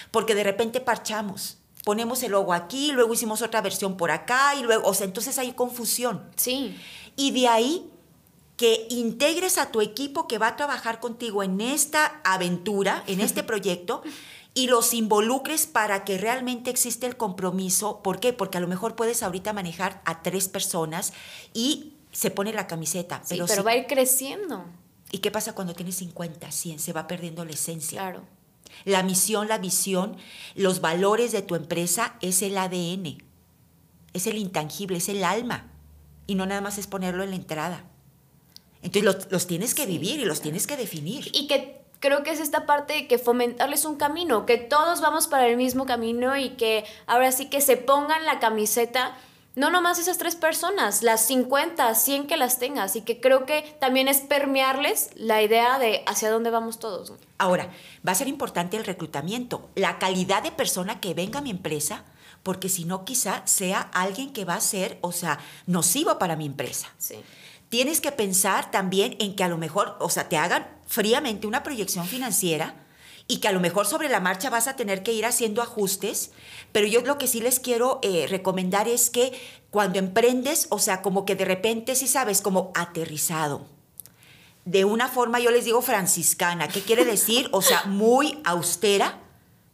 Porque 0.10 0.34
de 0.34 0.44
repente 0.44 0.82
parchamos 0.82 1.60
ponemos 1.84 2.24
el 2.24 2.32
logo 2.32 2.52
aquí, 2.52 2.92
luego 2.92 3.14
hicimos 3.14 3.44
otra 3.44 3.62
versión 3.62 3.96
por 3.96 4.10
acá 4.10 4.56
y 4.56 4.64
luego, 4.64 4.90
o 4.90 4.94
sea, 4.96 5.06
entonces 5.06 5.38
hay 5.38 5.54
confusión. 5.54 6.28
Sí. 6.36 6.76
Y 7.16 7.30
de 7.30 7.48
ahí 7.48 7.92
que 8.58 8.88
integres 8.90 9.58
a 9.58 9.72
tu 9.72 9.82
equipo 9.82 10.28
que 10.28 10.38
va 10.38 10.48
a 10.48 10.56
trabajar 10.56 11.00
contigo 11.00 11.44
en 11.44 11.62
esta 11.62 12.22
aventura, 12.24 13.04
en 13.06 13.22
este 13.22 13.44
proyecto, 13.52 14.02
y 14.56 14.68
los 14.68 14.94
involucres 14.94 15.68
para 15.68 16.06
que 16.06 16.18
realmente 16.18 16.72
existe 16.72 17.06
el 17.06 17.18
compromiso. 17.18 18.02
¿Por 18.02 18.22
qué? 18.22 18.32
Porque 18.32 18.58
a 18.58 18.62
lo 18.62 18.68
mejor 18.68 18.96
puedes 18.96 19.22
ahorita 19.22 19.52
manejar 19.52 20.02
a 20.06 20.24
tres 20.24 20.48
personas 20.48 21.14
y 21.54 21.94
se 22.14 22.32
pone 22.32 22.54
la 22.54 22.66
camiseta. 22.66 23.22
Sí, 23.26 23.38
pero, 23.46 23.64
va 23.64 23.72
a 23.72 23.76
ir 23.76 23.86
creciendo. 23.86 24.66
¿Y 25.12 25.20
qué 25.20 25.30
pasa 25.30 25.54
cuando 25.54 25.74
tienes 25.76 25.96
50, 25.96 26.50
100? 26.50 26.80
Se 26.80 26.94
va 26.94 27.06
perdiendo 27.06 27.44
la 27.44 27.52
esencia. 27.52 28.00
Claro. 28.00 28.24
La 28.86 29.04
misión, 29.04 29.50
la 29.50 29.58
visión, 29.58 30.16
los 30.56 30.80
valores 30.80 31.34
de 31.34 31.42
tu 31.42 31.56
empresa 31.56 32.16
es 32.22 32.42
el 32.42 32.58
ADN, 32.58 33.18
es 34.14 34.28
el 34.28 34.38
intangible, 34.38 34.98
es 34.98 35.10
el 35.10 35.24
alma. 35.24 35.72
Y 36.28 36.36
no 36.36 36.46
nada 36.46 36.62
más 36.62 36.78
es 36.78 36.88
ponerlo 36.88 37.24
en 37.24 37.32
la 37.32 37.36
entrada. 37.36 37.86
Entonces 38.82 39.28
los, 39.30 39.48
tienes 39.48 39.74
que 39.76 39.86
vivir 39.86 40.20
y 40.20 40.26
los 40.26 40.42
tienes 40.42 40.66
que 40.66 40.78
definir. 40.78 41.30
Y 41.34 41.48
que 41.48 41.85
creo 42.06 42.22
que 42.22 42.30
es 42.30 42.40
esta 42.40 42.68
parte 42.68 42.94
de 42.94 43.08
que 43.08 43.18
fomentarles 43.18 43.84
un 43.84 43.96
camino, 43.96 44.46
que 44.46 44.58
todos 44.58 45.02
vamos 45.02 45.26
para 45.26 45.48
el 45.48 45.58
mismo 45.58 45.88
camino 45.88 46.38
y 46.38 46.50
que 46.52 46.86
ahora 47.08 47.32
sí 47.32 47.48
que 47.48 47.62
se 47.62 47.78
pongan 47.78 48.26
la 48.26 48.40
camiseta, 48.40 49.18
no 49.56 49.72
nomás 49.72 49.98
esas 49.98 50.20
tres 50.20 50.36
personas, 50.36 51.02
las 51.02 51.26
50, 51.26 51.96
100 51.96 52.28
que 52.28 52.38
las 52.38 52.60
tengas 52.60 52.96
y 52.96 53.02
que 53.02 53.20
creo 53.20 53.48
que 53.48 53.76
también 53.82 54.08
es 54.08 54.22
permearles 54.22 55.10
la 55.16 55.42
idea 55.42 55.80
de 55.80 56.04
hacia 56.06 56.30
dónde 56.30 56.52
vamos 56.52 56.78
todos. 56.78 57.12
Ahora, 57.40 57.72
va 58.08 58.12
a 58.12 58.16
ser 58.16 58.28
importante 58.28 58.78
el 58.78 58.86
reclutamiento, 58.86 59.68
la 59.74 59.98
calidad 59.98 60.44
de 60.44 60.52
persona 60.52 61.00
que 61.00 61.16
venga 61.16 61.40
a 61.40 61.42
mi 61.42 61.50
empresa, 61.50 62.04
porque 62.44 62.70
si 62.70 62.86
no 62.86 63.04
quizá 63.04 63.42
sea 63.48 63.80
alguien 63.94 64.32
que 64.32 64.46
va 64.46 64.54
a 64.54 64.62
ser, 64.62 65.00
o 65.02 65.12
sea, 65.12 65.40
nocivo 65.66 66.20
para 66.20 66.36
mi 66.36 66.46
empresa. 66.46 66.88
Sí 67.00 67.16
tienes 67.76 68.00
que 68.00 68.14
pensar 68.14 68.72
también 68.72 69.18
en 69.20 69.36
que 69.36 69.44
a 69.44 69.50
lo 69.50 69.58
mejor, 69.58 69.98
o 70.00 70.10
sea, 70.10 70.30
te 70.30 70.38
hagan 70.38 70.66
fríamente 70.88 71.46
una 71.46 71.62
proyección 71.62 72.08
financiera 72.08 72.74
y 73.28 73.40
que 73.40 73.50
a 73.50 73.52
lo 73.52 73.60
mejor 73.60 73.86
sobre 73.86 74.08
la 74.08 74.22
marcha 74.22 74.50
vas 74.50 74.70
a 74.70 74.78
tener 74.78 75.04
que 75.04 75.12
ir 75.12 75.26
haciendo 75.26 75.62
ajustes, 75.62 76.32
pero 76.72 76.88
yo 76.88 77.02
lo 77.02 77.18
que 77.18 77.28
sí 77.28 77.42
les 77.42 77.60
quiero 77.60 78.00
eh, 78.02 78.28
recomendar 78.30 78.88
es 78.88 79.10
que 79.10 79.34
cuando 79.72 80.00
emprendes, 80.00 80.68
o 80.70 80.80
sea, 80.80 81.02
como 81.02 81.26
que 81.26 81.36
de 81.36 81.44
repente, 81.44 81.96
si 81.96 82.08
sabes, 82.08 82.40
como 82.42 82.72
aterrizado, 82.76 83.68
de 84.64 84.86
una 84.86 85.10
forma, 85.10 85.42
yo 85.42 85.52
les 85.52 85.66
digo 85.66 85.82
franciscana, 85.82 86.70
¿qué 86.70 86.80
quiere 86.80 87.04
decir? 87.04 87.50
O 87.52 87.62
sea, 87.62 87.84
muy 87.88 88.40
austera, 88.46 89.20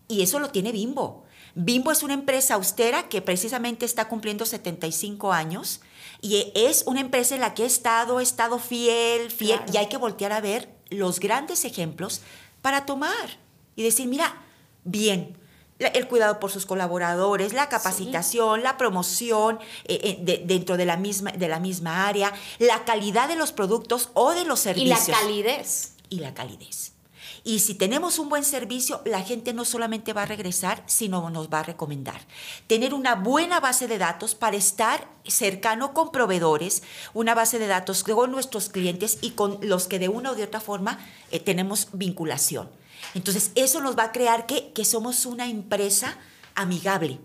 y 0.07 0.23
eso 0.23 0.39
lo 0.39 0.49
tiene 0.49 0.71
Bimbo. 0.71 1.23
Bimbo 1.53 1.91
es 1.91 2.01
una 2.01 2.15
empresa 2.15 2.55
austera 2.55 3.09
que 3.09 3.21
precisamente 3.21 3.85
está 3.85 4.07
cumpliendo 4.07 4.47
75 4.47 5.33
años 5.33 5.81
y 6.21 6.51
es 6.55 6.83
una 6.85 7.01
empresa 7.01 7.35
en 7.35 7.41
la 7.41 7.53
que 7.53 7.63
he 7.63 7.65
estado, 7.65 8.19
he 8.19 8.23
estado 8.23 8.59
fiel, 8.59 9.31
fiel, 9.31 9.59
y 9.73 9.77
hay 9.77 9.89
que 9.89 9.97
voltear 9.97 10.31
a 10.31 10.39
ver 10.39 10.69
los 10.89 11.19
grandes 11.19 11.65
ejemplos 11.65 12.21
para 12.61 12.85
tomar 12.85 13.39
y 13.75 13.83
decir, 13.83 14.07
mira, 14.07 14.41
bien, 14.83 15.37
el 15.79 16.07
cuidado 16.07 16.39
por 16.39 16.51
sus 16.51 16.67
colaboradores, 16.67 17.53
la 17.53 17.69
capacitación, 17.69 18.61
la 18.61 18.77
promoción 18.77 19.59
eh, 19.85 20.19
eh, 20.27 20.43
dentro 20.45 20.77
de 20.77 20.85
la, 20.85 20.97
misma, 20.97 21.31
de 21.31 21.47
la 21.47 21.59
misma 21.59 22.07
área, 22.07 22.33
la 22.59 22.85
calidad 22.85 23.27
de 23.27 23.35
los 23.35 23.51
productos 23.51 24.09
o 24.13 24.31
de 24.31 24.45
los 24.45 24.59
servicios. 24.59 25.07
Y 25.07 25.11
la 25.11 25.17
calidez. 25.17 25.93
Y 26.09 26.19
la 26.19 26.33
calidez. 26.35 26.93
Y 27.43 27.59
si 27.59 27.75
tenemos 27.75 28.19
un 28.19 28.29
buen 28.29 28.43
servicio, 28.43 29.01
la 29.05 29.21
gente 29.21 29.53
no 29.53 29.65
solamente 29.65 30.13
va 30.13 30.23
a 30.23 30.27
regresar, 30.27 30.83
sino 30.85 31.29
nos 31.29 31.49
va 31.49 31.59
a 31.59 31.63
recomendar. 31.63 32.21
Tener 32.67 32.93
una 32.93 33.15
buena 33.15 33.59
base 33.59 33.87
de 33.87 33.97
datos 33.97 34.35
para 34.35 34.57
estar 34.57 35.07
cercano 35.25 35.93
con 35.93 36.11
proveedores, 36.11 36.83
una 37.13 37.33
base 37.33 37.59
de 37.59 37.67
datos 37.67 38.03
con 38.03 38.31
nuestros 38.31 38.69
clientes 38.69 39.17
y 39.21 39.31
con 39.31 39.59
los 39.61 39.87
que 39.87 39.99
de 39.99 40.09
una 40.09 40.31
u 40.31 40.35
de 40.35 40.43
otra 40.43 40.61
forma 40.61 40.99
eh, 41.31 41.39
tenemos 41.39 41.87
vinculación. 41.93 42.69
Entonces, 43.15 43.51
eso 43.55 43.81
nos 43.81 43.97
va 43.97 44.05
a 44.05 44.11
crear 44.11 44.45
que, 44.45 44.71
que 44.73 44.85
somos 44.85 45.25
una 45.25 45.47
empresa 45.47 46.17
amigable. 46.55 47.19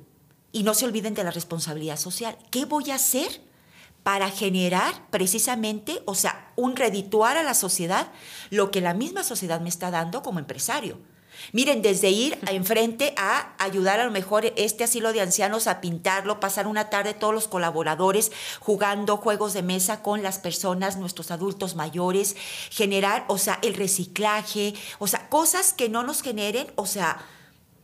Y 0.52 0.62
no 0.62 0.72
se 0.74 0.86
olviden 0.86 1.14
de 1.14 1.24
la 1.24 1.30
responsabilidad 1.30 1.98
social. 1.98 2.38
¿Qué 2.50 2.64
voy 2.64 2.90
a 2.90 2.94
hacer 2.94 3.42
para 4.06 4.30
generar 4.30 5.10
precisamente, 5.10 6.00
o 6.04 6.14
sea, 6.14 6.52
un 6.54 6.76
redituar 6.76 7.36
a 7.36 7.42
la 7.42 7.54
sociedad 7.54 8.06
lo 8.50 8.70
que 8.70 8.80
la 8.80 8.94
misma 8.94 9.24
sociedad 9.24 9.60
me 9.60 9.68
está 9.68 9.90
dando 9.90 10.22
como 10.22 10.38
empresario. 10.38 11.00
Miren, 11.50 11.82
desde 11.82 12.10
ir 12.10 12.38
enfrente 12.46 13.14
a 13.16 13.56
ayudar 13.58 13.98
a 13.98 14.04
lo 14.04 14.12
mejor 14.12 14.52
este 14.54 14.84
asilo 14.84 15.12
de 15.12 15.22
ancianos 15.22 15.66
a 15.66 15.80
pintarlo, 15.80 16.38
pasar 16.38 16.68
una 16.68 16.88
tarde 16.88 17.14
todos 17.14 17.34
los 17.34 17.48
colaboradores 17.48 18.30
jugando 18.60 19.16
juegos 19.16 19.54
de 19.54 19.64
mesa 19.64 20.04
con 20.04 20.22
las 20.22 20.38
personas, 20.38 20.96
nuestros 20.96 21.32
adultos 21.32 21.74
mayores, 21.74 22.36
generar, 22.70 23.24
o 23.26 23.38
sea, 23.38 23.58
el 23.64 23.74
reciclaje, 23.74 24.74
o 25.00 25.08
sea, 25.08 25.28
cosas 25.28 25.72
que 25.72 25.88
no 25.88 26.04
nos 26.04 26.22
generen, 26.22 26.68
o 26.76 26.86
sea, 26.86 27.26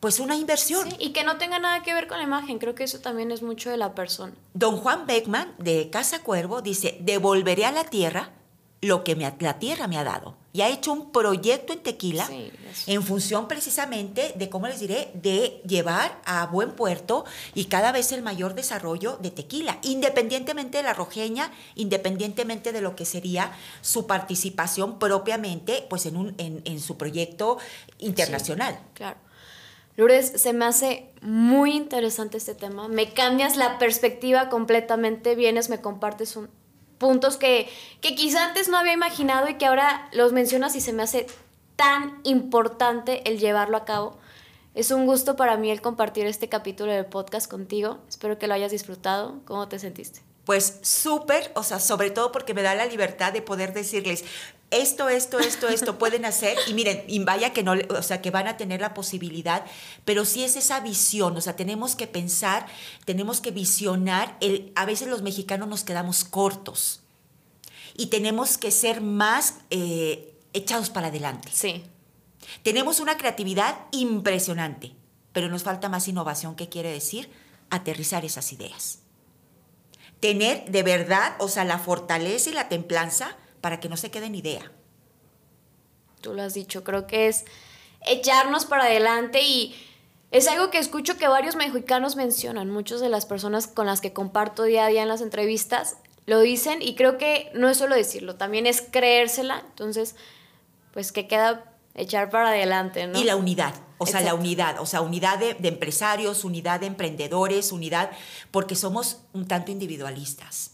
pues 0.03 0.19
una 0.19 0.35
inversión. 0.35 0.89
y 0.99 1.11
que 1.11 1.23
no 1.23 1.39
tenga 1.39 1.61
nada 1.61 1.85
que 1.85 1.95
ver 1.95 2.09
con 2.09 2.19
la 2.19 2.25
imagen, 2.25 2.59
creo 2.59 2.75
que 2.75 2.83
eso 2.83 2.99
también 2.99 3.31
es 3.31 3.41
mucho 3.41 3.71
de 3.71 3.77
la 3.77 3.95
persona. 3.95 4.33
Don 4.53 4.77
Juan 4.77 5.07
Beckman 5.07 5.55
de 5.59 5.91
Casa 5.91 6.25
Cuervo 6.25 6.61
dice, 6.61 6.99
devolveré 7.03 7.67
a 7.67 7.71
la 7.71 7.85
tierra 7.85 8.33
lo 8.81 9.05
que 9.05 9.15
me, 9.15 9.33
la 9.39 9.61
tierra 9.61 9.87
me 9.87 9.97
ha 9.97 10.03
dado. 10.03 10.37
Y 10.53 10.63
ha 10.63 10.69
hecho 10.69 10.93
un 10.93 11.13
proyecto 11.13 11.73
en 11.73 11.85
tequila 11.85 12.27
Sí, 12.27 12.51
en 12.89 13.05
función 13.05 13.47
precisamente 13.47 14.35
de, 14.35 14.51
¿cómo 14.51 14.67
les 14.67 14.81
diré?, 14.81 15.13
de 15.15 15.63
llevar 15.65 16.21
a 16.25 16.47
buen 16.47 16.73
puerto 16.73 17.25
y 17.55 17.67
cada 17.67 17.93
vez 17.93 18.11
el 18.11 18.23
mayor 18.23 18.57
desarrollo 18.57 19.19
de 19.19 19.31
tequila, 19.31 19.79
independientemente 19.83 20.79
de 20.79 20.83
la 20.83 20.95
rojeña, 20.95 21.53
independientemente 21.77 22.73
de 22.73 22.81
lo 22.81 22.97
que 22.97 23.05
sería 23.05 23.53
su 23.83 24.09
participación 24.09 24.99
propiamente 24.99 25.87
pues 25.89 26.07
en, 26.07 26.17
un, 26.17 26.35
en, 26.39 26.61
en 26.65 26.81
su 26.81 26.99
proyecto 26.99 27.59
internacional. 27.99 28.81
Claro. 28.95 29.17
Lourdes, 29.97 30.41
se 30.41 30.53
me 30.53 30.65
hace 30.65 31.11
muy 31.21 31.73
interesante 31.73 32.39
este 32.39 32.55
tema. 32.55 32.89
Me 32.89 33.13
cambias 33.13 33.57
la 33.57 33.79
perspectiva 33.79 34.49
completamente. 34.49 35.35
Vienes, 35.35 35.69
me 35.69 35.81
compartes 35.81 36.37
un- 36.37 36.49
puntos 36.99 37.37
que, 37.37 37.69
que 38.01 38.15
quizá 38.15 38.45
antes 38.47 38.69
no 38.69 38.79
había 38.79 38.93
imaginado 38.93 39.49
y 39.49 39.55
que 39.55 39.67
ahora 39.67 40.09
los 40.13 40.33
mencionas 40.33 40.75
y 40.77 40.81
se 40.81 40.93
me 40.93 41.03
hace 41.03 41.27
tan 41.77 42.21
importante 42.25 43.29
el 43.29 43.39
llevarlo 43.39 43.77
a 43.77 43.85
cabo. 43.85 44.19
Es 44.75 44.91
un 44.91 45.05
gusto 45.05 45.37
para 45.37 45.57
mí 45.59 45.71
el 45.71 45.83
compartir 45.83 46.27
este 46.27 46.49
capítulo 46.49 46.93
del 46.93 47.05
podcast 47.05 47.51
contigo. 47.51 47.99
Espero 48.09 48.39
que 48.39 48.47
lo 48.47 48.55
hayas 48.55 48.73
disfrutado. 48.73 49.41
¿Cómo 49.45 49.69
te 49.69 49.79
sentiste? 49.79 50.21
Pues 50.47 50.79
súper, 50.83 51.53
o 51.55 51.63
sea, 51.63 51.79
sobre 51.79 52.11
todo 52.11 52.33
porque 52.33 52.55
me 52.55 52.63
da 52.63 52.75
la 52.75 52.87
libertad 52.87 53.33
de 53.33 53.43
poder 53.43 53.75
decirles 53.75 54.25
esto, 54.73 55.09
esto, 55.11 55.39
esto, 55.39 55.69
esto 55.69 55.99
pueden 55.99 56.25
hacer 56.25 56.57
y 56.67 56.75
miren, 56.75 57.05
y 57.07 57.23
vaya 57.23 57.53
que 57.53 57.63
no, 57.63 57.75
o 57.91 58.03
sea, 58.03 58.23
que 58.23 58.31
van 58.31 58.49
a 58.49 58.57
tener 58.57 58.81
la 58.81 58.95
posibilidad, 58.95 59.65
pero 60.05 60.25
sí 60.25 60.43
es 60.43 60.57
esa 60.57 60.81
visión, 60.81 61.37
o 61.37 61.41
sea, 61.41 61.55
tenemos 61.55 61.95
que 61.95 62.07
pensar, 62.07 62.67
tenemos 63.05 63.41
que 63.41 63.51
visionar, 63.51 64.37
el, 64.41 64.73
a 64.75 64.87
veces 64.87 65.09
los 65.09 65.23
mexicanos 65.23 65.69
nos 65.69 65.85
quedamos 65.85 66.25
cortos 66.25 67.03
y 67.95 68.07
tenemos 68.07 68.57
que 68.57 68.71
ser 68.71 69.03
más 69.03 69.57
eh, 69.69 70.35
echados 70.55 70.89
para 70.89 71.09
adelante. 71.09 71.51
Sí. 71.53 71.85
Tenemos 72.63 72.99
una 72.99 73.19
creatividad 73.19 73.77
impresionante, 73.91 74.93
pero 75.33 75.49
nos 75.49 75.63
falta 75.63 75.91
más 75.91 76.09
innovación. 76.09 76.57
¿Qué 76.57 76.71
quiere 76.71 76.91
decir? 76.91 77.31
Aterrizar 77.69 78.25
esas 78.25 78.53
ideas. 78.53 79.01
Tener 80.21 80.65
de 80.71 80.83
verdad, 80.83 81.35
o 81.41 81.49
sea, 81.49 81.65
la 81.65 81.79
fortaleza 81.79 82.49
y 82.51 82.55
la 82.55 82.69
templanza 82.69 83.37
para 83.63 83.81
que 83.81 83.89
no 83.89 83.97
se 83.97 84.11
quede 84.11 84.27
en 84.27 84.35
idea. 84.35 84.71
tú 86.21 86.35
lo 86.35 86.43
has 86.43 86.53
dicho, 86.53 86.85
creo 86.85 87.07
que 87.07 87.29
es 87.29 87.47
echarnos 88.07 88.67
para 88.67 88.85
adelante 88.85 89.43
y 89.43 89.75
es 90.31 90.49
algo 90.49 90.71
que 90.71 90.79
escucho 90.79 91.17
que 91.17 91.29
varios 91.29 91.57
mexicanos 91.57 92.17
mencionan, 92.17 92.71
muchas 92.71 93.01
de 93.01 93.09
las 93.09 93.25
personas 93.27 93.67
con 93.67 93.87
las 93.87 94.01
que 94.01 94.13
comparto 94.13 94.65
día 94.65 94.85
a 94.85 94.89
día 94.89 95.03
en 95.03 95.09
las 95.09 95.21
entrevistas 95.21 95.97
lo 96.27 96.41
dicen 96.41 96.83
y 96.83 96.95
creo 96.95 97.19
que 97.19 97.51
no 97.55 97.69
es 97.69 97.79
solo 97.79 97.95
decirlo, 97.95 98.37
también 98.37 98.67
es 98.67 98.83
creérsela, 98.83 99.63
entonces, 99.71 100.15
pues 100.93 101.13
que 101.13 101.27
queda 101.27 101.73
echar 101.95 102.31
para 102.31 102.49
adelante, 102.49 103.07
¿no? 103.07 103.19
Y 103.19 103.25
la 103.25 103.37
unidad, 103.37 103.75
o 103.99 104.07
sea, 104.07 104.21
la 104.21 104.35
unidad, 104.35 104.81
o 104.81 104.87
sea, 104.87 105.01
unidad 105.01 105.39
de, 105.39 105.55
de 105.55 105.69
empresarios, 105.69 106.45
unidad 106.45 106.81
de 106.81 106.87
emprendedores, 106.87 107.73
unidad, 107.73 108.11
porque 108.51 108.75
somos 108.75 109.19
un 109.33 109.47
tanto 109.47 109.71
individualistas. 109.71 110.72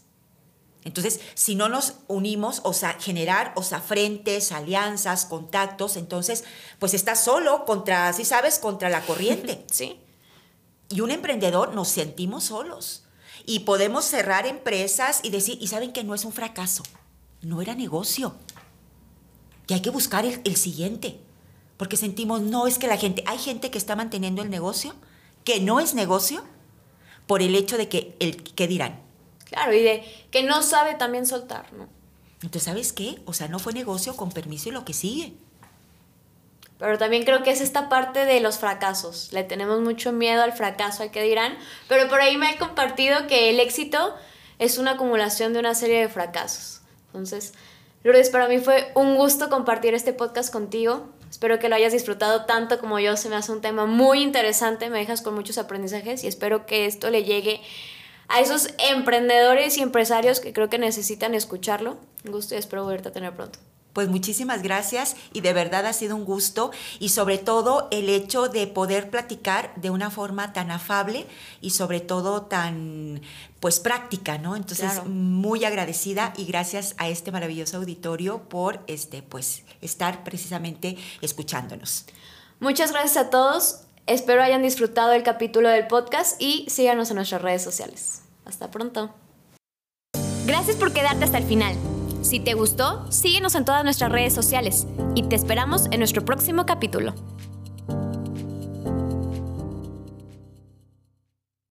Entonces, 0.85 1.19
si 1.33 1.55
no 1.55 1.67
nos 1.67 1.95
unimos, 2.07 2.61
o 2.63 2.73
sea, 2.73 2.93
generar, 2.93 3.51
o 3.55 3.63
sea, 3.63 3.81
frentes, 3.81 4.51
alianzas, 4.51 5.25
contactos, 5.25 5.97
entonces, 5.97 6.45
pues 6.79 6.93
estás 6.93 7.23
solo 7.23 7.65
contra, 7.65 8.13
si 8.13 8.23
sabes, 8.23 8.59
contra 8.59 8.89
la 8.89 9.05
corriente. 9.05 9.65
Sí, 9.71 9.99
Y 10.89 11.01
un 11.01 11.11
emprendedor 11.11 11.75
nos 11.75 11.89
sentimos 11.89 12.45
solos. 12.45 13.03
Y 13.45 13.59
podemos 13.59 14.05
cerrar 14.05 14.45
empresas 14.45 15.19
y 15.23 15.31
decir, 15.31 15.57
y 15.61 15.67
saben 15.67 15.91
que 15.91 16.03
no 16.03 16.15
es 16.15 16.23
un 16.23 16.31
fracaso, 16.33 16.83
no 17.41 17.61
era 17.61 17.75
negocio. 17.75 18.35
Y 19.67 19.73
hay 19.73 19.81
que 19.81 19.89
buscar 19.89 20.25
el, 20.25 20.41
el 20.43 20.55
siguiente. 20.55 21.19
Porque 21.77 21.97
sentimos, 21.97 22.41
no 22.41 22.67
es 22.67 22.77
que 22.77 22.87
la 22.87 22.97
gente, 22.97 23.23
hay 23.25 23.37
gente 23.37 23.71
que 23.71 23.77
está 23.77 23.95
manteniendo 23.95 24.41
el 24.41 24.49
negocio, 24.49 24.95
que 25.43 25.59
no 25.59 25.79
es 25.79 25.93
negocio, 25.93 26.43
por 27.27 27.41
el 27.41 27.55
hecho 27.55 27.77
de 27.77 27.87
que, 27.89 28.15
el, 28.19 28.43
¿qué 28.43 28.67
dirán? 28.67 29.08
Claro, 29.49 29.73
y 29.73 29.81
de 29.81 30.03
que 30.31 30.43
no 30.43 30.63
sabe 30.63 30.95
también 30.95 31.25
soltar, 31.25 31.71
¿no? 31.73 31.87
Entonces, 32.41 32.63
¿sabes 32.63 32.93
qué? 32.93 33.19
O 33.25 33.33
sea, 33.33 33.47
no 33.47 33.59
fue 33.59 33.73
negocio 33.73 34.15
con 34.15 34.31
permiso 34.31 34.69
y 34.69 34.71
lo 34.71 34.85
que 34.85 34.93
sigue. 34.93 35.33
Pero 36.77 36.97
también 36.97 37.25
creo 37.25 37.43
que 37.43 37.51
es 37.51 37.59
esta 37.59 37.89
parte 37.89 38.25
de 38.25 38.39
los 38.39 38.57
fracasos. 38.57 39.33
Le 39.33 39.43
tenemos 39.43 39.81
mucho 39.81 40.13
miedo 40.13 40.41
al 40.41 40.53
fracaso, 40.53 41.03
al 41.03 41.11
que 41.11 41.21
dirán. 41.21 41.57
Pero 41.89 42.07
por 42.07 42.21
ahí 42.21 42.37
me 42.37 42.51
he 42.51 42.57
compartido 42.57 43.27
que 43.27 43.49
el 43.49 43.59
éxito 43.59 44.15
es 44.59 44.77
una 44.77 44.91
acumulación 44.91 45.51
de 45.51 45.59
una 45.59 45.75
serie 45.75 45.99
de 45.99 46.07
fracasos. 46.07 46.79
Entonces, 47.07 47.53
Lourdes, 48.03 48.29
para 48.29 48.47
mí 48.47 48.59
fue 48.59 48.93
un 48.95 49.17
gusto 49.17 49.49
compartir 49.49 49.93
este 49.93 50.13
podcast 50.13 50.53
contigo. 50.53 51.09
Espero 51.29 51.59
que 51.59 51.67
lo 51.67 51.75
hayas 51.75 51.91
disfrutado 51.91 52.45
tanto 52.45 52.79
como 52.79 52.97
yo. 52.99 53.17
Se 53.17 53.27
me 53.27 53.35
hace 53.35 53.51
un 53.51 53.59
tema 53.59 53.85
muy 53.85 54.23
interesante. 54.23 54.89
Me 54.89 54.99
dejas 54.99 55.21
con 55.21 55.35
muchos 55.35 55.57
aprendizajes 55.57 56.23
y 56.23 56.27
espero 56.27 56.65
que 56.65 56.85
esto 56.85 57.09
le 57.09 57.25
llegue 57.25 57.59
a 58.29 58.39
esos 58.39 58.69
emprendedores 58.77 59.77
y 59.77 59.81
empresarios 59.81 60.39
que 60.39 60.53
creo 60.53 60.69
que 60.69 60.77
necesitan 60.77 61.35
escucharlo. 61.35 61.97
Un 62.23 62.31
gusto 62.31 62.55
y 62.55 62.57
espero 62.57 62.83
volverte 62.83 63.09
a 63.09 63.11
tener 63.11 63.35
pronto. 63.35 63.59
Pues 63.93 64.07
muchísimas 64.07 64.61
gracias 64.61 65.15
y 65.33 65.41
de 65.41 65.51
verdad 65.51 65.87
ha 65.87 65.93
sido 65.93 66.15
un 66.15 66.23
gusto 66.23 66.71
y 66.99 67.09
sobre 67.09 67.39
todo 67.39 67.87
el 67.91 68.07
hecho 68.07 68.47
de 68.47 68.67
poder 68.67 69.09
platicar 69.09 69.73
de 69.77 69.89
una 69.89 70.11
forma 70.11 70.53
tan 70.53 70.69
afable 70.69 71.25
y 71.59 71.71
sobre 71.71 71.99
todo 71.99 72.43
tan 72.43 73.21
pues 73.59 73.79
práctica, 73.79 74.37
¿no? 74.37 74.55
Entonces 74.55 74.91
Claro. 74.91 75.09
muy 75.09 75.65
agradecida 75.65 76.33
y 76.37 76.45
gracias 76.45 76.93
a 76.97 77.09
este 77.09 77.31
maravilloso 77.31 77.77
auditorio 77.77 78.43
por 78.47 78.79
este 78.85 79.23
pues 79.23 79.63
estar 79.81 80.23
precisamente 80.23 80.95
escuchándonos. 81.21 82.05
Muchas 82.59 82.91
gracias 82.91 83.17
a 83.17 83.29
todos. 83.31 83.81
Espero 84.05 84.43
hayan 84.43 84.61
disfrutado 84.61 85.13
el 85.13 85.23
capítulo 85.23 85.67
del 85.69 85.87
podcast 85.87 86.39
y 86.41 86.65
síganos 86.69 87.09
en 87.09 87.17
nuestras 87.17 87.41
redes 87.41 87.63
sociales. 87.63 88.18
Hasta 88.45 88.71
pronto. 88.71 89.13
Gracias 90.45 90.77
por 90.77 90.93
quedarte 90.93 91.25
hasta 91.25 91.37
el 91.37 91.43
final. 91.43 91.75
Si 92.21 92.39
te 92.39 92.53
gustó, 92.53 93.09
síguenos 93.11 93.55
en 93.55 93.65
todas 93.65 93.83
nuestras 93.83 94.11
redes 94.11 94.33
sociales 94.33 94.87
y 95.15 95.23
te 95.23 95.35
esperamos 95.35 95.85
en 95.91 95.99
nuestro 95.99 96.25
próximo 96.25 96.65
capítulo. 96.65 97.13